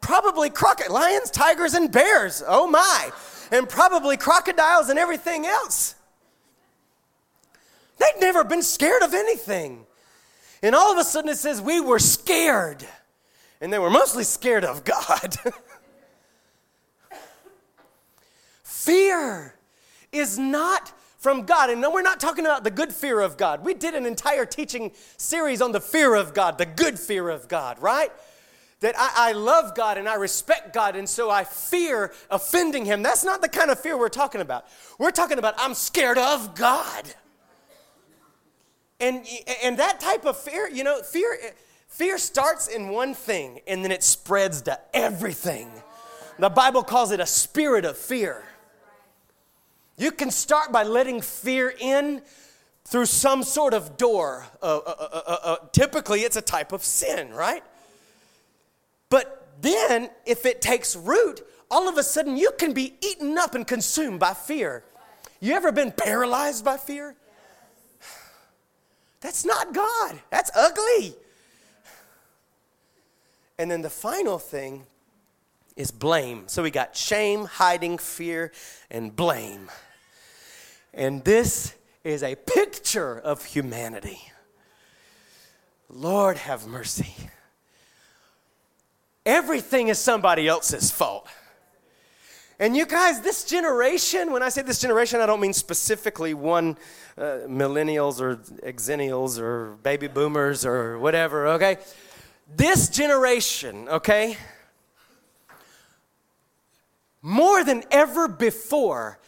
[0.00, 2.42] probably crocodile, lions, tigers, and bears.
[2.46, 3.10] Oh my.
[3.50, 5.94] And probably crocodiles and everything else.
[7.98, 9.86] They'd never been scared of anything.
[10.62, 12.86] And all of a sudden it says, We were scared.
[13.60, 15.36] And they were mostly scared of God.
[18.88, 19.54] fear
[20.12, 20.92] is not
[21.28, 21.68] from God.
[21.68, 23.62] And no, we're not talking about the good fear of God.
[23.62, 27.48] We did an entire teaching series on the fear of God, the good fear of
[27.48, 28.10] God, right?
[28.80, 33.02] that I, I, love God and I respect God, and so I fear offending Him.
[33.02, 34.66] That's not the kind of fear we're talking about.
[34.98, 37.12] We're talking about I'm scared of God.
[38.98, 39.26] And,
[39.62, 41.36] and that type of fear, you know, fear,
[41.88, 45.70] fear starts in one thing and then it spreads to everything.
[46.38, 48.44] The Bible calls it a spirit of fear.
[49.98, 52.22] You can start by letting fear in
[52.84, 54.46] through some sort of door.
[54.62, 57.62] Uh, uh, uh, typically, it's a type of sin, right?
[59.10, 63.56] But then, if it takes root, all of a sudden you can be eaten up
[63.56, 64.84] and consumed by fear.
[65.40, 67.16] You ever been paralyzed by fear?
[69.20, 70.20] That's not God.
[70.30, 71.14] That's ugly.
[73.58, 74.86] And then the final thing
[75.76, 76.44] is blame.
[76.46, 78.52] So we got shame, hiding, fear,
[78.90, 79.68] and blame.
[80.92, 81.74] And this
[82.04, 84.20] is a picture of humanity.
[85.88, 87.14] Lord have mercy.
[89.24, 91.28] Everything is somebody else's fault.
[92.60, 96.76] And you guys, this generation, when I say this generation, I don't mean specifically one
[97.16, 101.78] uh, millennials or exennials or baby boomers or whatever, okay?
[102.56, 104.36] This generation, okay,
[107.22, 109.20] more than ever before,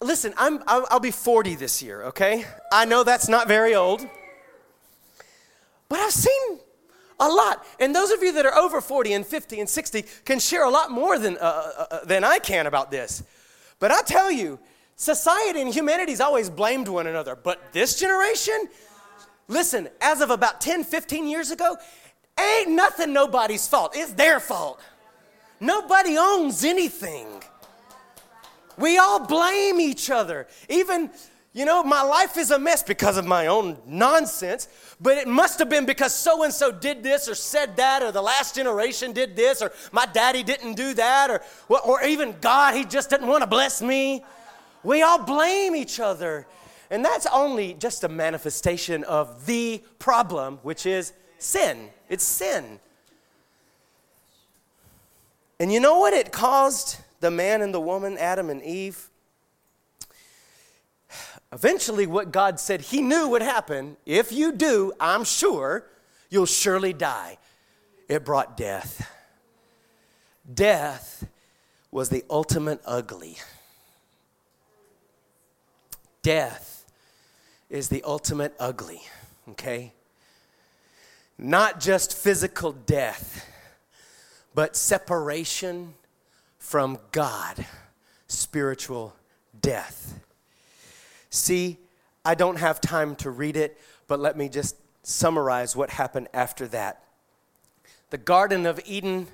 [0.00, 2.44] listen, I'm, I'll, be 40 this year, okay?
[2.72, 4.06] I know that's not very old,
[5.88, 6.58] but I've seen
[7.18, 7.64] a lot.
[7.80, 10.70] And those of you that are over 40 and 50 and 60 can share a
[10.70, 13.22] lot more than, uh, uh, uh than I can about this.
[13.78, 14.58] But I tell you,
[14.96, 17.36] society and humanity's always blamed one another.
[17.36, 18.68] But this generation,
[19.48, 21.76] listen, as of about 10, 15 years ago,
[22.38, 23.92] ain't nothing nobody's fault.
[23.94, 24.80] It's their fault.
[25.60, 27.42] Nobody owns anything.
[28.78, 30.46] We all blame each other.
[30.68, 31.10] Even,
[31.52, 34.68] you know, my life is a mess because of my own nonsense,
[35.00, 38.12] but it must have been because so and so did this or said that, or
[38.12, 42.74] the last generation did this, or my daddy didn't do that, or, or even God,
[42.74, 44.24] he just didn't want to bless me.
[44.82, 46.46] We all blame each other.
[46.90, 51.88] And that's only just a manifestation of the problem, which is sin.
[52.08, 52.78] It's sin.
[55.58, 59.10] And you know what it caused the man and the woman, Adam and Eve?
[61.52, 65.86] Eventually, what God said He knew would happen if you do, I'm sure
[66.30, 67.38] you'll surely die.
[68.08, 69.10] It brought death.
[70.52, 71.26] Death
[71.90, 73.38] was the ultimate ugly.
[76.22, 76.84] Death
[77.70, 79.02] is the ultimate ugly,
[79.50, 79.92] okay?
[81.38, 83.46] Not just physical death
[84.56, 85.92] but separation
[86.66, 87.64] from God,
[88.26, 89.14] spiritual
[89.62, 90.18] death.
[91.30, 91.78] See,
[92.24, 94.74] I don't have time to read it, but let me just
[95.04, 97.04] summarize what happened after that.
[98.10, 99.28] The Garden of Eden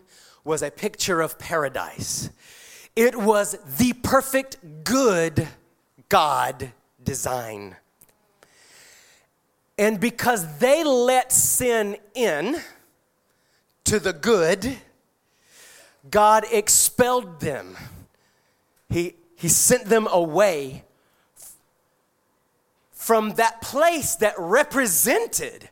[0.45, 2.29] was a picture of paradise.
[2.95, 5.49] It was the perfect, good
[6.11, 7.77] God design.
[9.79, 12.61] And because they let sin in
[13.85, 14.77] to the good,
[16.11, 17.77] God expelled them.
[18.89, 20.85] He, he sent them away
[22.91, 25.69] from that place that represented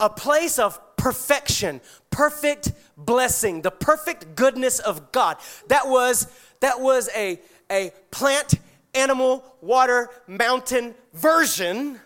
[0.00, 1.80] a place of perfection,
[2.10, 5.36] perfect blessing, the perfect goodness of God.
[5.68, 6.26] That was,
[6.60, 8.54] that was a, a plant,
[8.94, 12.00] animal, water, mountain version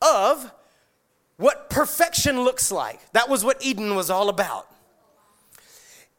[0.00, 0.52] of
[1.36, 3.00] what perfection looks like.
[3.12, 4.69] That was what Eden was all about.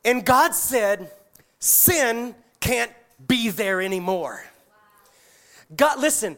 [0.04, 1.12] And God said,
[1.60, 2.92] sin can't
[3.28, 4.44] be there anymore.
[5.76, 6.38] God, listen,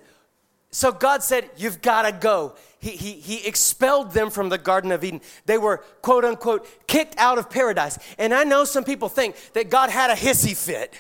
[0.73, 2.56] so God said, You've got to go.
[2.80, 5.21] He, he, he expelled them from the Garden of Eden.
[5.45, 7.99] They were, quote unquote, kicked out of paradise.
[8.17, 10.93] And I know some people think that God had a hissy fit.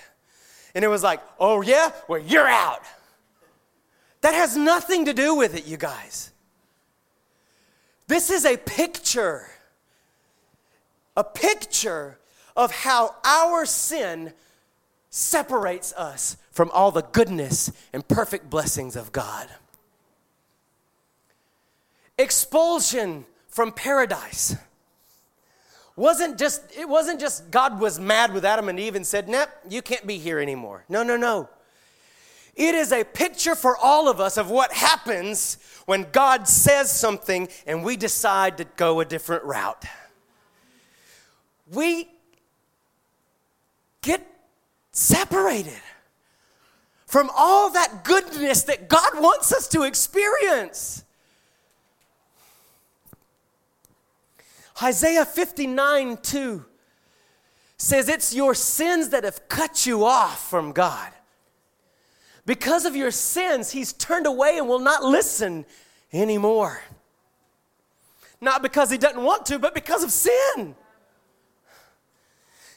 [0.75, 1.91] And it was like, Oh, yeah?
[2.07, 2.81] Well, you're out.
[4.21, 6.31] That has nothing to do with it, you guys.
[8.07, 9.49] This is a picture,
[11.17, 12.19] a picture
[12.55, 14.33] of how our sin
[15.09, 19.47] separates us from all the goodness and perfect blessings of God.
[22.17, 24.55] Expulsion from paradise
[25.95, 29.49] wasn't just it wasn't just God was mad with Adam and Eve and said, "Nope,
[29.69, 31.49] you can't be here anymore." No, no, no.
[32.55, 37.47] It is a picture for all of us of what happens when God says something
[37.65, 39.85] and we decide to go a different route.
[41.71, 42.09] We
[44.03, 44.21] get
[44.91, 45.81] separated
[47.07, 51.03] from all that goodness that God wants us to experience.
[54.81, 56.65] Isaiah 59 2
[57.77, 61.11] says, It's your sins that have cut you off from God.
[62.45, 65.65] Because of your sins, He's turned away and will not listen
[66.11, 66.81] anymore.
[68.41, 70.75] Not because He doesn't want to, but because of sin.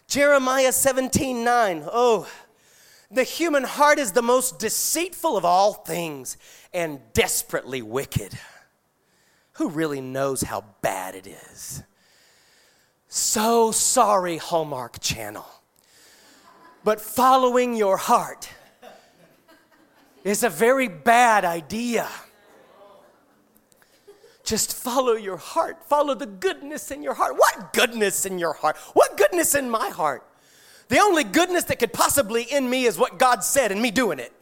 [0.09, 1.85] Jeremiah 17 9.
[1.92, 2.29] Oh,
[3.11, 6.37] the human heart is the most deceitful of all things
[6.73, 8.37] and desperately wicked.
[9.55, 11.83] Who really knows how bad it is?
[13.09, 15.47] So sorry, Hallmark Channel.
[16.85, 18.49] But following your heart
[20.24, 22.09] is a very bad idea.
[24.47, 25.84] Just follow your heart.
[25.84, 27.34] Follow the goodness in your heart.
[27.36, 28.76] What goodness in your heart?
[28.94, 30.24] What goodness in my heart?
[30.88, 34.20] The only goodness that could possibly in me is what God said and me doing
[34.20, 34.32] it.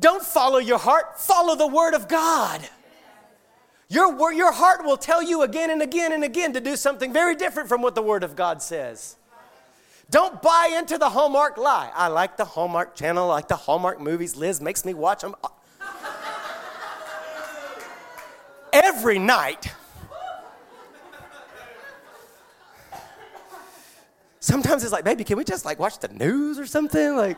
[0.00, 2.66] Don't follow your heart, follow the Word of God.
[3.88, 7.34] Your, your heart will tell you again and again and again to do something very
[7.34, 9.16] different from what the Word of God says.
[10.08, 11.90] Don't buy into the Hallmark lie.
[11.94, 14.36] I like the Hallmark channel, I like the Hallmark movies.
[14.36, 15.34] Liz makes me watch them
[18.72, 19.72] every night.
[24.46, 27.16] sometimes it's like, baby, can we just like watch the news or something?
[27.16, 27.36] Like,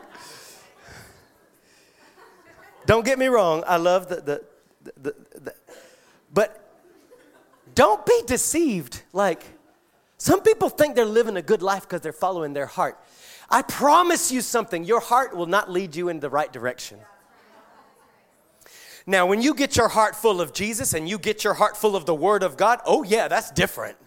[2.85, 4.43] don't get me wrong, I love the, the,
[4.83, 5.55] the, the, the
[6.33, 6.69] but
[7.75, 9.01] don't be deceived.
[9.11, 9.43] Like,
[10.17, 12.99] some people think they're living a good life because they're following their heart.
[13.49, 16.99] I promise you something your heart will not lead you in the right direction.
[19.09, 21.95] Now, when you get your heart full of Jesus and you get your heart full
[21.95, 23.97] of the Word of God, oh, yeah, that's different.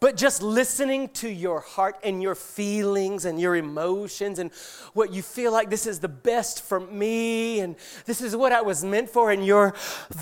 [0.00, 4.50] But just listening to your heart and your feelings and your emotions and
[4.94, 8.62] what you feel like this is the best for me and this is what I
[8.62, 9.72] was meant for and you're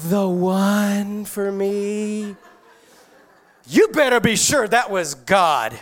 [0.04, 2.36] the one for me.
[3.66, 5.80] You better be sure that was God.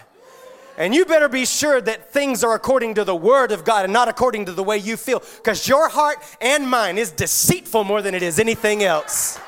[0.81, 3.93] And you better be sure that things are according to the Word of God and
[3.93, 8.01] not according to the way you feel, because your heart and mine is deceitful more
[8.01, 9.39] than it is anything else.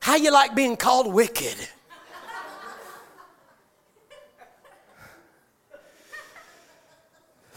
[0.00, 1.56] How you like being called wicked?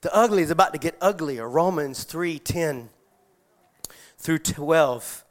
[0.00, 1.46] the ugly is about to get uglier.
[1.46, 2.93] Romans 3:10
[4.24, 5.24] through 12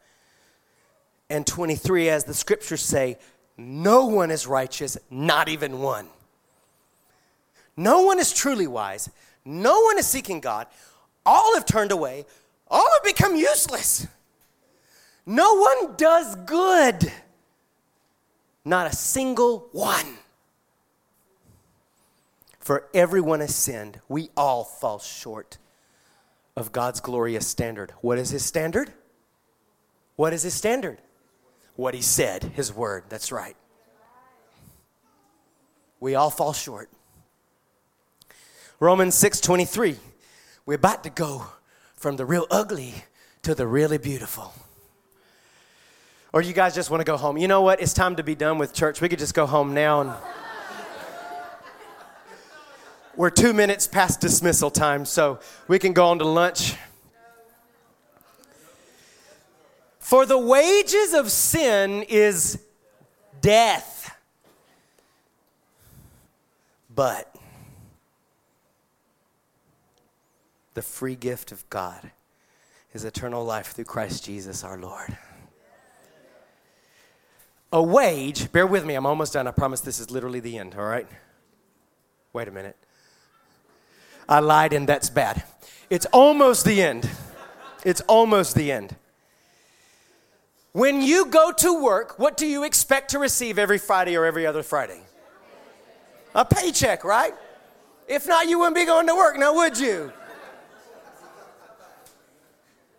[1.29, 3.17] and 23 as the scriptures say,
[3.57, 6.07] no one is righteous, not even one.
[7.75, 9.09] No one is truly wise.
[9.43, 10.67] No one is seeking God.
[11.25, 12.25] All have turned away
[12.73, 14.07] all have become useless.
[15.27, 17.11] No one does good,
[18.65, 20.17] not a single one.
[22.59, 23.99] For everyone has sinned.
[24.09, 25.59] We all fall short
[26.55, 27.91] of God's glorious standard.
[28.01, 28.91] What is his standard?
[30.15, 30.99] What is his standard?
[31.75, 33.05] What he said, his word.
[33.09, 33.55] That's right.
[35.99, 36.89] We all fall short.
[38.79, 39.97] Romans 6:23.
[40.65, 41.47] We're about to go
[41.95, 42.93] from the real ugly
[43.41, 44.53] to the really beautiful.
[46.33, 47.37] Or you guys just want to go home.
[47.37, 47.81] You know what?
[47.81, 49.01] It's time to be done with church.
[49.01, 50.11] We could just go home now and
[53.15, 56.75] we're 2 minutes past dismissal time, so we can go on to lunch.
[59.99, 62.59] For the wages of sin is
[63.41, 64.15] death.
[66.93, 67.33] But
[70.73, 72.11] the free gift of God
[72.93, 75.17] is eternal life through Christ Jesus our Lord.
[77.71, 79.47] A wage, bear with me, I'm almost done.
[79.47, 81.07] I promise this is literally the end, all right?
[82.33, 82.77] Wait a minute.
[84.27, 85.43] I lied and that's bad.
[85.89, 87.09] It's almost the end.
[87.83, 88.95] It's almost the end.
[90.71, 94.47] When you go to work, what do you expect to receive every Friday or every
[94.47, 95.01] other Friday?
[96.33, 97.33] A paycheck, right?
[98.07, 100.11] If not, you wouldn't be going to work now, would you?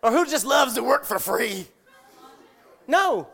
[0.01, 1.67] Or who just loves to work for free?
[2.87, 3.27] No.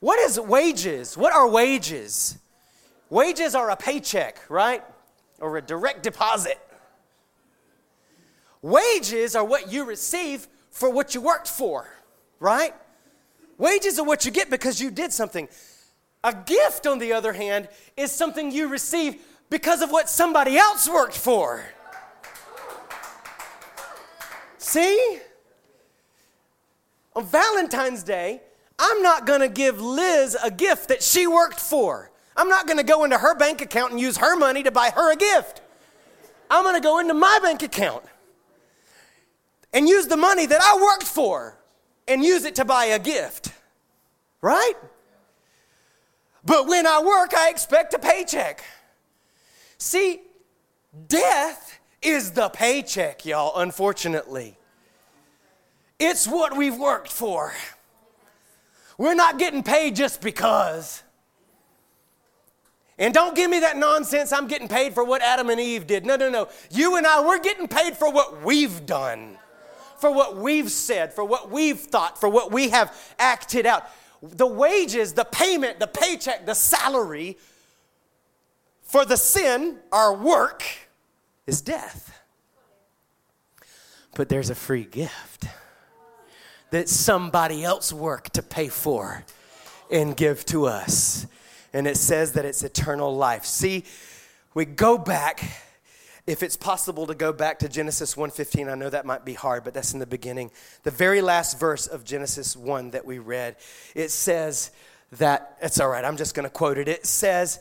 [0.00, 1.16] What is wages?
[1.16, 2.38] What are wages?
[3.10, 4.82] Wages are a paycheck, right?
[5.40, 6.58] Or a direct deposit.
[8.62, 11.88] Wages are what you receive for what you worked for,
[12.40, 12.74] right?
[13.56, 15.48] Wages are what you get because you did something.
[16.24, 19.16] A gift, on the other hand, is something you receive
[19.50, 21.64] because of what somebody else worked for.
[24.58, 25.18] See?
[27.14, 28.42] On Valentine's Day,
[28.78, 32.10] I'm not going to give Liz a gift that she worked for.
[32.36, 34.90] I'm not going to go into her bank account and use her money to buy
[34.90, 35.60] her a gift.
[36.50, 38.04] I'm going to go into my bank account
[39.72, 41.58] and use the money that I worked for
[42.06, 43.52] and use it to buy a gift.
[44.40, 44.74] Right?
[46.44, 48.64] But when I work, I expect a paycheck.
[49.76, 50.20] See,
[51.06, 54.56] death is the paycheck, y'all, unfortunately.
[55.98, 57.52] It's what we've worked for.
[58.96, 61.02] We're not getting paid just because.
[62.98, 66.04] And don't give me that nonsense, I'm getting paid for what Adam and Eve did.
[66.04, 66.48] No, no, no.
[66.70, 69.38] You and I, we're getting paid for what we've done,
[70.00, 73.84] for what we've said, for what we've thought, for what we have acted out.
[74.22, 77.38] The wages, the payment, the paycheck, the salary
[78.82, 80.64] for the sin, our work,
[81.46, 82.18] is death.
[84.14, 85.46] But there's a free gift
[86.70, 89.24] that somebody else worked to pay for
[89.90, 91.26] and give to us.
[91.72, 93.44] And it says that it's eternal life.
[93.44, 93.84] See,
[94.54, 95.44] we go back
[96.28, 99.64] if it's possible to go back to Genesis 1:15, I know that might be hard,
[99.64, 100.50] but that's in the beginning.
[100.82, 103.56] The very last verse of Genesis 1 that we read,
[103.94, 104.70] it says
[105.12, 106.86] that it's all right, I'm just going to quote it.
[106.86, 107.60] It says,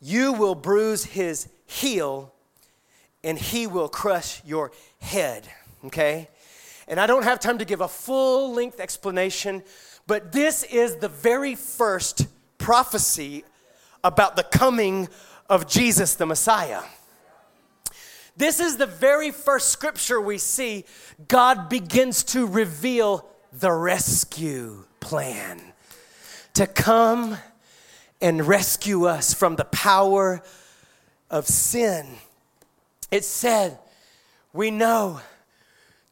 [0.00, 2.34] "You will bruise his heel
[3.22, 5.48] and he will crush your head."
[5.84, 6.28] Okay?
[6.88, 9.62] And I don't have time to give a full length explanation,
[10.08, 12.26] but this is the very first
[12.58, 13.44] prophecy
[14.02, 15.08] about the coming
[15.48, 16.82] of Jesus the Messiah.
[18.36, 20.84] This is the very first scripture we see
[21.28, 25.60] God begins to reveal the rescue plan
[26.54, 27.36] to come
[28.20, 30.42] and rescue us from the power
[31.30, 32.06] of sin.
[33.10, 33.78] It said,
[34.52, 35.20] We know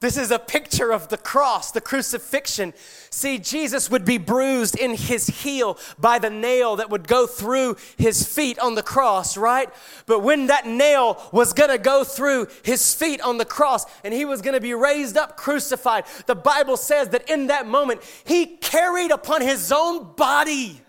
[0.00, 2.72] this is a picture of the cross, the crucifixion.
[3.10, 7.76] See, Jesus would be bruised in his heel by the nail that would go through
[7.98, 9.68] his feet on the cross, right?
[10.06, 14.24] But when that nail was gonna go through his feet on the cross and he
[14.24, 19.10] was gonna be raised up crucified, the Bible says that in that moment, he carried
[19.10, 20.80] upon his own body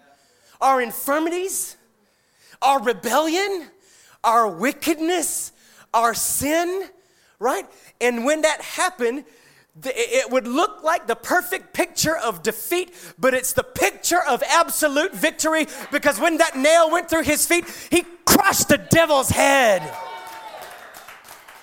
[0.61, 1.75] our infirmities,
[2.61, 3.67] our rebellion,
[4.23, 5.51] our wickedness,
[5.93, 6.87] our sin
[7.41, 7.65] right?
[7.99, 9.25] And when that happened,
[9.83, 15.13] it would look like the perfect picture of defeat, but it's the picture of absolute
[15.13, 19.81] victory because when that nail went through his feet, he crushed the devil's head.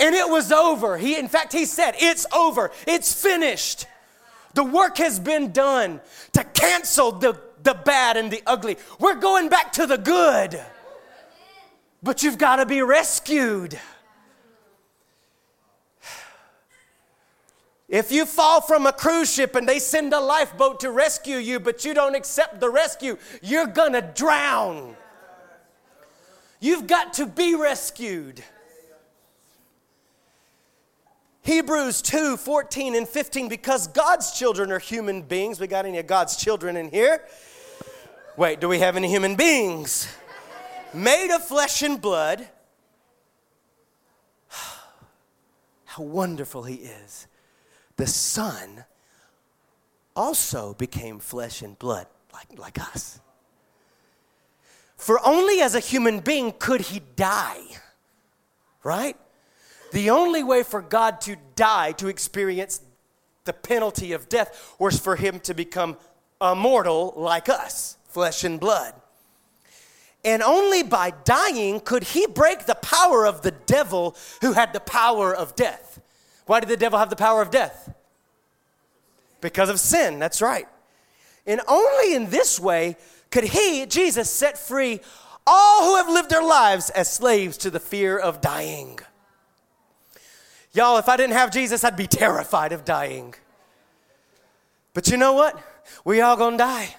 [0.01, 0.97] And it was over.
[0.97, 2.71] He, in fact, he said, It's over.
[2.87, 3.87] It's finished.
[4.55, 6.01] The work has been done
[6.33, 8.79] to cancel the, the bad and the ugly.
[8.99, 10.61] We're going back to the good.
[12.03, 13.79] But you've got to be rescued.
[17.89, 21.59] If you fall from a cruise ship and they send a lifeboat to rescue you,
[21.59, 24.95] but you don't accept the rescue, you're gonna drown.
[26.61, 28.45] You've got to be rescued.
[31.43, 35.59] Hebrews 2 14 and 15, because God's children are human beings.
[35.59, 37.25] We got any of God's children in here?
[38.37, 40.15] Wait, do we have any human beings?
[40.93, 42.47] Made of flesh and blood.
[45.87, 47.29] How wonderful He is
[47.99, 48.85] the Son
[50.17, 53.21] also became flesh and blood like, like us.
[54.97, 57.61] For only as a human being could he die,
[58.83, 59.17] right?
[59.93, 62.81] The only way for God to die, to experience
[63.45, 65.97] the penalty of death, was for him to become
[66.41, 68.95] immortal like us, flesh and blood.
[70.25, 74.81] And only by dying could he break the power of the devil who had the
[74.81, 75.88] power of death.
[76.49, 77.95] Why did the devil have the power of death?
[79.43, 80.67] Because of sin, that's right.
[81.47, 82.97] And only in this way
[83.31, 85.01] could he, Jesus, set free
[85.47, 88.99] all who have lived their lives as slaves to the fear of dying.
[90.73, 93.35] Y'all, if I didn't have Jesus, I'd be terrified of dying.
[94.95, 95.63] But you know what?
[96.03, 96.97] We all gonna die.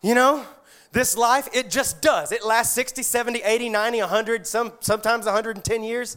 [0.00, 0.46] You know?
[0.92, 2.32] This life, it just does.
[2.32, 6.16] It lasts 60, 70, 80, 90, 100, some, sometimes 110 years.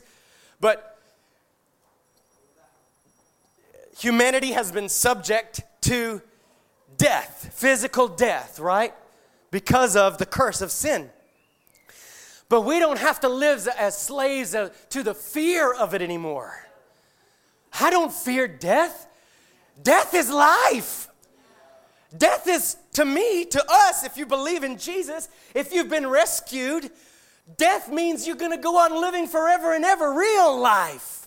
[0.62, 0.91] But
[3.98, 6.22] humanity has been subject to
[6.98, 8.94] death, physical death, right?
[9.50, 11.10] Because of the curse of sin.
[12.50, 16.68] But we don't have to live as slaves uh, to the fear of it anymore.
[17.80, 19.08] I don't fear death.
[19.82, 21.08] Death is life.
[22.18, 26.92] Death is, to me, to us, if you believe in Jesus, if you've been rescued,
[27.58, 31.21] death means you're gonna go on living forever and ever, real life.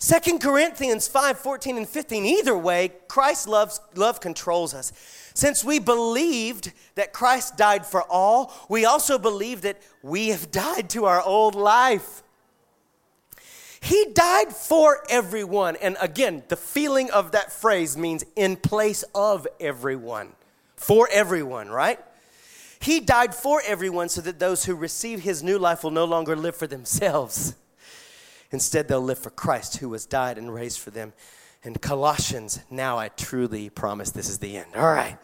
[0.00, 2.24] Second Corinthians 5 14 and 15.
[2.24, 4.92] Either way, Christ's loves, love controls us.
[5.34, 10.88] Since we believed that Christ died for all, we also believe that we have died
[10.90, 12.22] to our old life.
[13.80, 15.76] He died for everyone.
[15.76, 20.32] And again, the feeling of that phrase means in place of everyone.
[20.76, 21.98] For everyone, right?
[22.80, 26.36] He died for everyone so that those who receive his new life will no longer
[26.36, 27.56] live for themselves
[28.50, 31.12] Instead, they'll live for Christ who was died and raised for them.
[31.64, 34.74] And Colossians, now I truly promise this is the end.
[34.74, 35.18] All right.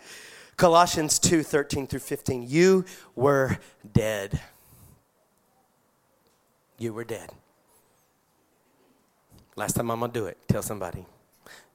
[0.57, 2.47] Colossians 2 13 through 15.
[2.49, 3.59] You were
[3.93, 4.41] dead.
[6.79, 7.31] You were dead.
[9.57, 11.07] Last time I'm going to do it, tell somebody.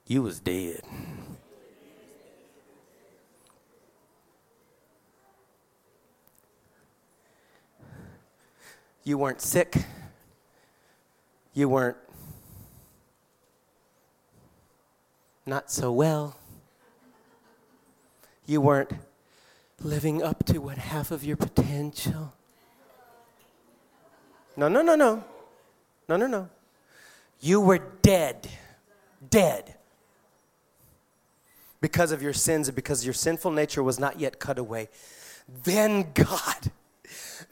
[0.06, 0.82] You was dead.
[9.02, 9.76] You weren't sick
[11.54, 11.96] you weren't
[15.46, 16.36] not so well.
[18.46, 18.92] You weren't
[19.82, 22.32] living up to what half of your potential.
[24.56, 25.24] No, no, no, no.
[26.08, 26.48] No, no, no.
[27.40, 28.48] You were dead.
[29.28, 29.74] Dead.
[31.80, 34.88] Because of your sins and because your sinful nature was not yet cut away.
[35.64, 36.70] Then God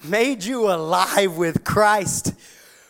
[0.05, 2.35] made you alive with Christ.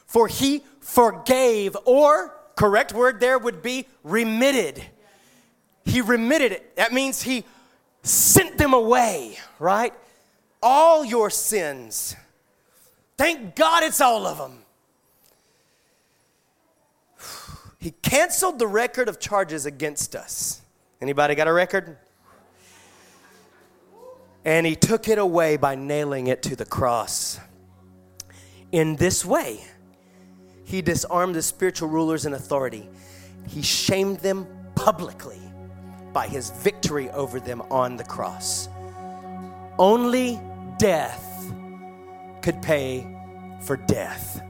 [0.06, 4.82] For he forgave or correct word there would be remitted.
[5.84, 6.76] He remitted it.
[6.76, 7.44] That means he
[8.02, 9.92] sent them away, right?
[10.62, 12.16] All your sins.
[13.16, 14.64] Thank God it's all of them.
[17.78, 20.62] He canceled the record of charges against us.
[21.00, 21.96] Anybody got a record?
[24.44, 27.38] And he took it away by nailing it to the cross.
[28.72, 29.64] In this way,
[30.68, 32.90] he disarmed the spiritual rulers and authority.
[33.46, 35.40] He shamed them publicly
[36.12, 38.68] by his victory over them on the cross.
[39.78, 40.38] Only
[40.78, 41.24] death
[42.42, 43.06] could pay
[43.62, 44.42] for death.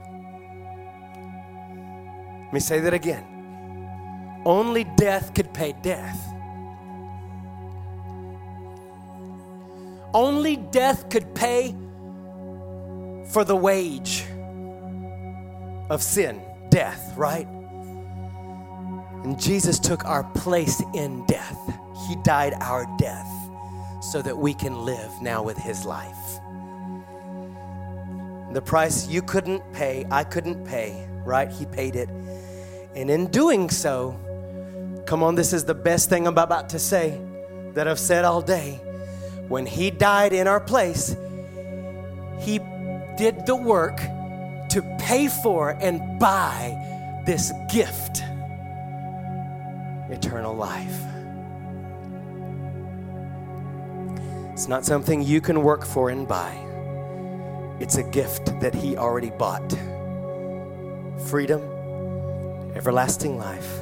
[2.46, 4.42] Let me say that again.
[4.44, 6.20] Only death could pay death.
[10.12, 11.76] Only death could pay
[13.30, 14.24] for the wage
[15.90, 17.46] of sin, death, right?
[19.24, 21.58] And Jesus took our place in death.
[22.06, 23.28] He died our death
[24.00, 26.40] so that we can live now with His life.
[28.52, 31.50] The price you couldn't pay, I couldn't pay, right?
[31.50, 32.08] He paid it.
[32.94, 34.18] And in doing so,
[35.06, 37.20] come on, this is the best thing I'm about to say
[37.74, 38.80] that I've said all day.
[39.48, 41.16] When He died in our place,
[42.40, 42.58] He
[43.18, 44.00] did the work
[44.70, 48.22] to pay for and buy this gift
[50.10, 51.02] eternal life.
[54.52, 56.56] It's not something you can work for and buy,
[57.80, 59.70] it's a gift that He already bought.
[61.26, 61.62] Freedom,
[62.74, 63.80] everlasting life.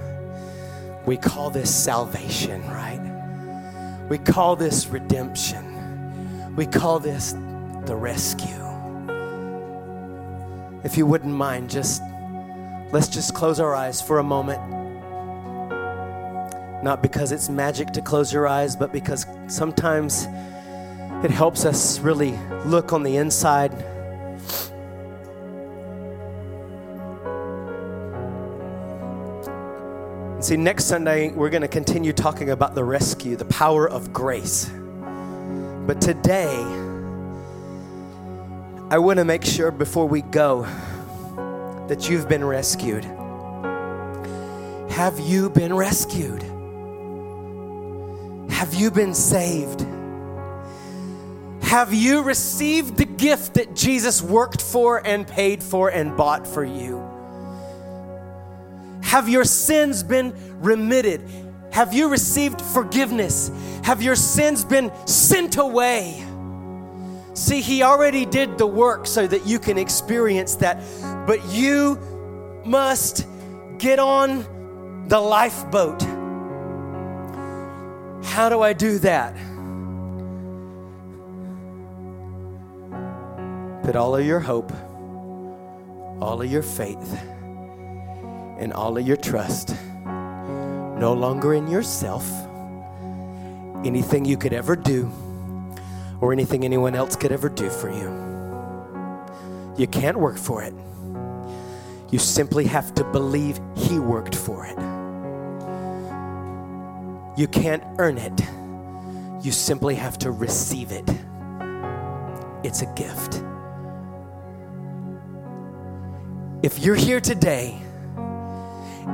[1.07, 4.07] We call this salvation, right?
[4.11, 6.55] We call this redemption.
[6.57, 7.33] We call this
[7.87, 8.66] the rescue.
[10.87, 12.01] If you wouldn't mind, just
[12.93, 14.61] let's just close our eyes for a moment.
[16.85, 20.29] Not because it's magic to close your eyes, but because sometimes
[21.25, 23.73] it helps us really look on the inside.
[30.41, 34.71] See, next Sunday, we're going to continue talking about the rescue, the power of grace.
[35.85, 36.86] But today,
[38.89, 40.63] I want to make sure before we go
[41.89, 43.05] that you've been rescued.
[44.93, 46.45] Have you been rescued?
[48.53, 49.85] Have you been saved?
[51.63, 56.65] Have you received the gift that Jesus worked for and paid for and bought for
[56.65, 56.99] you?
[59.03, 61.29] Have your sins been remitted?
[61.73, 63.51] Have you received forgiveness?
[63.83, 66.26] Have your sins been sent away?
[67.37, 70.83] See, He already did the work so that you can experience that,
[71.27, 71.99] but you
[72.65, 73.27] must
[73.77, 76.01] get on the lifeboat.
[78.25, 79.35] How do I do that?
[83.85, 84.73] Put all of your hope,
[86.23, 87.21] all of your faith,
[88.59, 89.77] and all of your trust
[90.07, 92.27] no longer in yourself,
[93.85, 95.13] anything you could ever do,
[96.21, 98.27] or anything anyone else could ever do for you.
[99.77, 100.75] You can't work for it.
[102.11, 104.79] You simply have to believe He worked for it.
[107.39, 108.41] You can't earn it.
[109.45, 111.09] You simply have to receive it.
[112.65, 113.43] It's a gift.
[116.63, 117.79] If you're here today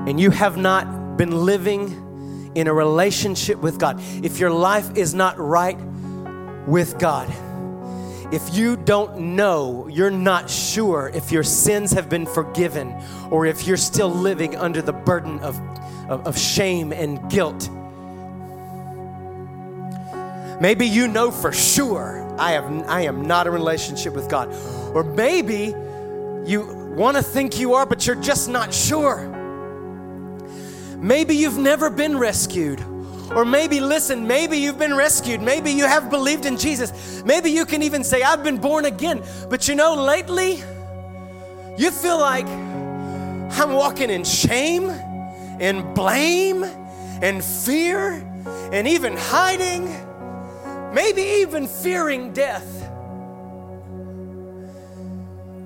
[0.07, 5.13] and you have not been living in a relationship with God, if your life is
[5.13, 5.79] not right
[6.67, 7.33] with God,
[8.33, 12.95] if you don't know, you're not sure if your sins have been forgiven
[13.31, 15.61] or if you're still living under the burden of,
[16.09, 17.69] of, of shame and guilt.
[20.63, 24.53] Maybe you know for sure I, have, I am not in a relationship with God.
[24.95, 25.75] Or maybe
[26.47, 29.29] you want to think you are, but you're just not sure.
[30.97, 32.81] Maybe you've never been rescued.
[33.35, 35.41] Or maybe, listen, maybe you've been rescued.
[35.41, 37.23] Maybe you have believed in Jesus.
[37.25, 39.23] Maybe you can even say, I've been born again.
[39.49, 40.63] But you know, lately,
[41.79, 48.13] you feel like I'm walking in shame and blame and fear
[48.73, 49.85] and even hiding,
[50.93, 52.82] maybe even fearing death.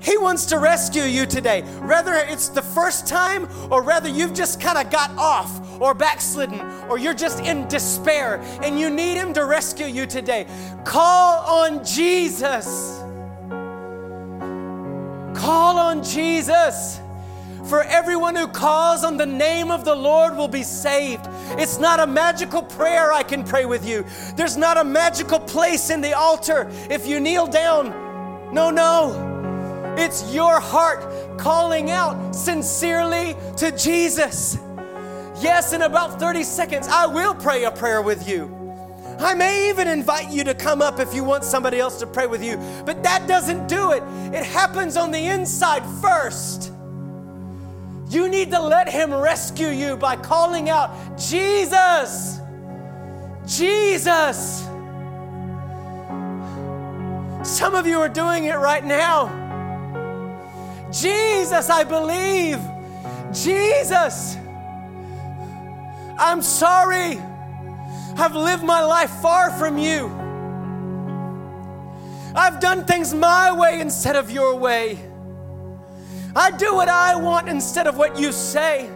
[0.07, 1.63] He wants to rescue you today.
[1.63, 6.61] Whether it's the first time or whether you've just kind of got off or backslidden
[6.89, 10.47] or you're just in despair and you need Him to rescue you today,
[10.85, 13.01] call on Jesus.
[15.37, 17.01] Call on Jesus.
[17.65, 21.27] For everyone who calls on the name of the Lord will be saved.
[21.59, 24.05] It's not a magical prayer I can pray with you.
[24.37, 27.91] There's not a magical place in the altar if you kneel down.
[28.55, 29.36] No, no.
[29.97, 34.59] It's your heart calling out sincerely to Jesus.
[35.41, 38.53] Yes, in about 30 seconds, I will pray a prayer with you.
[39.19, 42.27] I may even invite you to come up if you want somebody else to pray
[42.27, 44.03] with you, but that doesn't do it.
[44.35, 46.73] It happens on the inside first.
[48.09, 52.41] You need to let Him rescue you by calling out, Jesus!
[53.47, 54.65] Jesus!
[57.43, 59.46] Some of you are doing it right now.
[61.01, 62.59] Jesus, I believe.
[63.33, 64.37] Jesus,
[66.19, 67.19] I'm sorry.
[68.17, 70.07] I've lived my life far from you.
[72.35, 74.99] I've done things my way instead of your way.
[76.35, 78.91] I do what I want instead of what you say.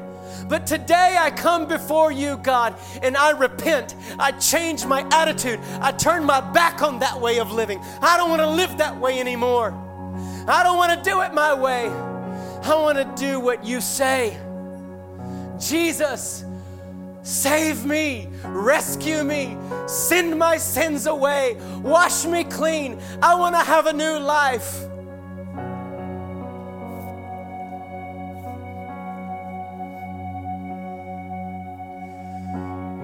[0.49, 3.95] But today I come before you, God, and I repent.
[4.19, 5.61] I change my attitude.
[5.81, 7.81] I turn my back on that way of living.
[8.03, 9.90] I don't want to live that way anymore.
[10.47, 11.89] I don't want to do it my way.
[11.89, 14.37] I want to do what you say.
[15.59, 16.45] Jesus,
[17.23, 22.99] Save me, rescue me, send my sins away, wash me clean.
[23.23, 24.81] I want to have a new life.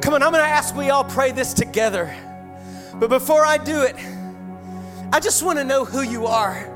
[0.03, 2.15] Come on, I'm going to ask we all pray this together.
[2.95, 3.97] But before I do it,
[5.13, 6.76] I just want to know who you are.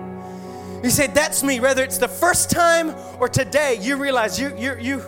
[0.83, 1.61] You say, That's me.
[1.61, 5.03] Whether it's the first time or today, you realize you, you, you,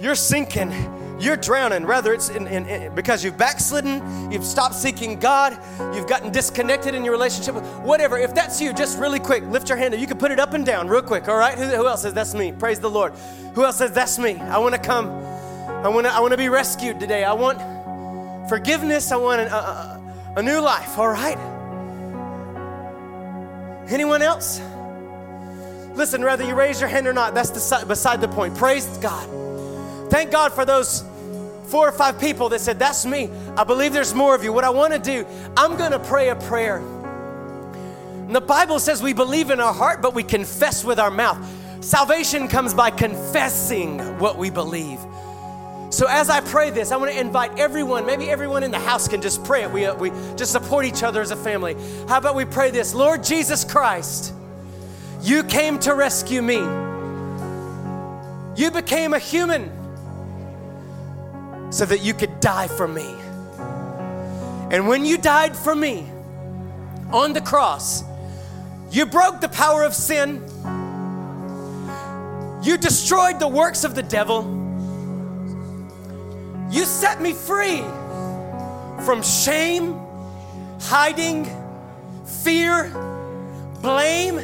[0.00, 0.72] you're sinking
[1.20, 1.84] you're drowning.
[1.84, 5.58] Rather, it's in, in, in, because you've backslidden, you've stopped seeking God,
[5.94, 8.18] you've gotten disconnected in your relationship with whatever.
[8.18, 9.98] If that's you, just really quick, lift your hand.
[9.98, 11.56] You can put it up and down real quick, all right?
[11.56, 12.52] Who, who else says that's me?
[12.52, 13.14] Praise the Lord.
[13.54, 14.36] Who else says that's me?
[14.36, 15.08] I want to come.
[15.08, 17.24] I want to I want to be rescued today.
[17.24, 17.58] I want
[18.48, 19.12] forgiveness.
[19.12, 21.57] I want a, a, a new life, all right?
[23.88, 24.60] Anyone else?
[25.94, 28.56] Listen, whether you raise your hand or not, that's the, beside the point.
[28.56, 29.28] Praise God.
[30.10, 31.04] Thank God for those
[31.64, 33.30] four or five people that said, That's me.
[33.56, 34.52] I believe there's more of you.
[34.52, 35.26] What I want to do,
[35.56, 36.78] I'm going to pray a prayer.
[36.78, 41.38] And the Bible says we believe in our heart, but we confess with our mouth.
[41.82, 44.98] Salvation comes by confessing what we believe.
[45.90, 49.08] So as I pray this, I want to invite everyone, maybe everyone in the house
[49.08, 49.70] can just pray it.
[49.70, 51.76] We, uh, we just support each other as a family.
[52.08, 52.94] How about we pray this?
[52.94, 54.34] Lord Jesus Christ,
[55.22, 56.58] you came to rescue me.
[58.56, 59.72] You became a human
[61.70, 63.14] so that you could die for me.
[64.70, 66.06] And when you died for me
[67.12, 68.04] on the cross,
[68.90, 70.42] you broke the power of sin.
[72.62, 74.57] You destroyed the works of the devil.
[76.70, 77.82] You set me free
[79.04, 79.98] from shame,
[80.80, 81.48] hiding,
[82.24, 82.90] fear,
[83.80, 84.38] blame,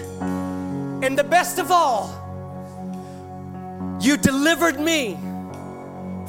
[1.02, 2.08] and the best of all,
[4.00, 5.18] you delivered me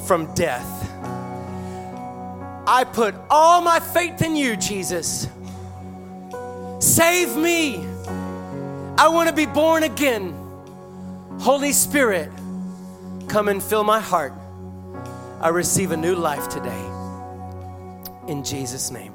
[0.06, 0.72] from death.
[2.68, 5.28] I put all my faith in you, Jesus.
[6.80, 7.86] Save me.
[8.98, 10.34] I want to be born again.
[11.38, 12.30] Holy Spirit,
[13.28, 14.32] come and fill my heart.
[15.40, 16.84] I receive a new life today.
[18.26, 19.14] In Jesus' name.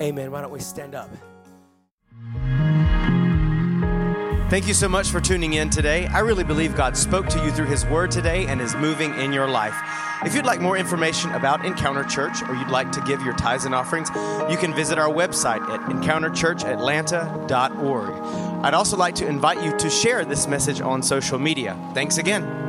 [0.00, 0.30] Amen.
[0.30, 1.10] Why don't we stand up?
[4.50, 6.06] Thank you so much for tuning in today.
[6.08, 9.32] I really believe God spoke to you through His Word today and is moving in
[9.32, 9.74] your life.
[10.26, 13.64] If you'd like more information about Encounter Church or you'd like to give your tithes
[13.64, 14.10] and offerings,
[14.50, 18.64] you can visit our website at encounterchurchatlanta.org.
[18.64, 21.78] I'd also like to invite you to share this message on social media.
[21.94, 22.61] Thanks again.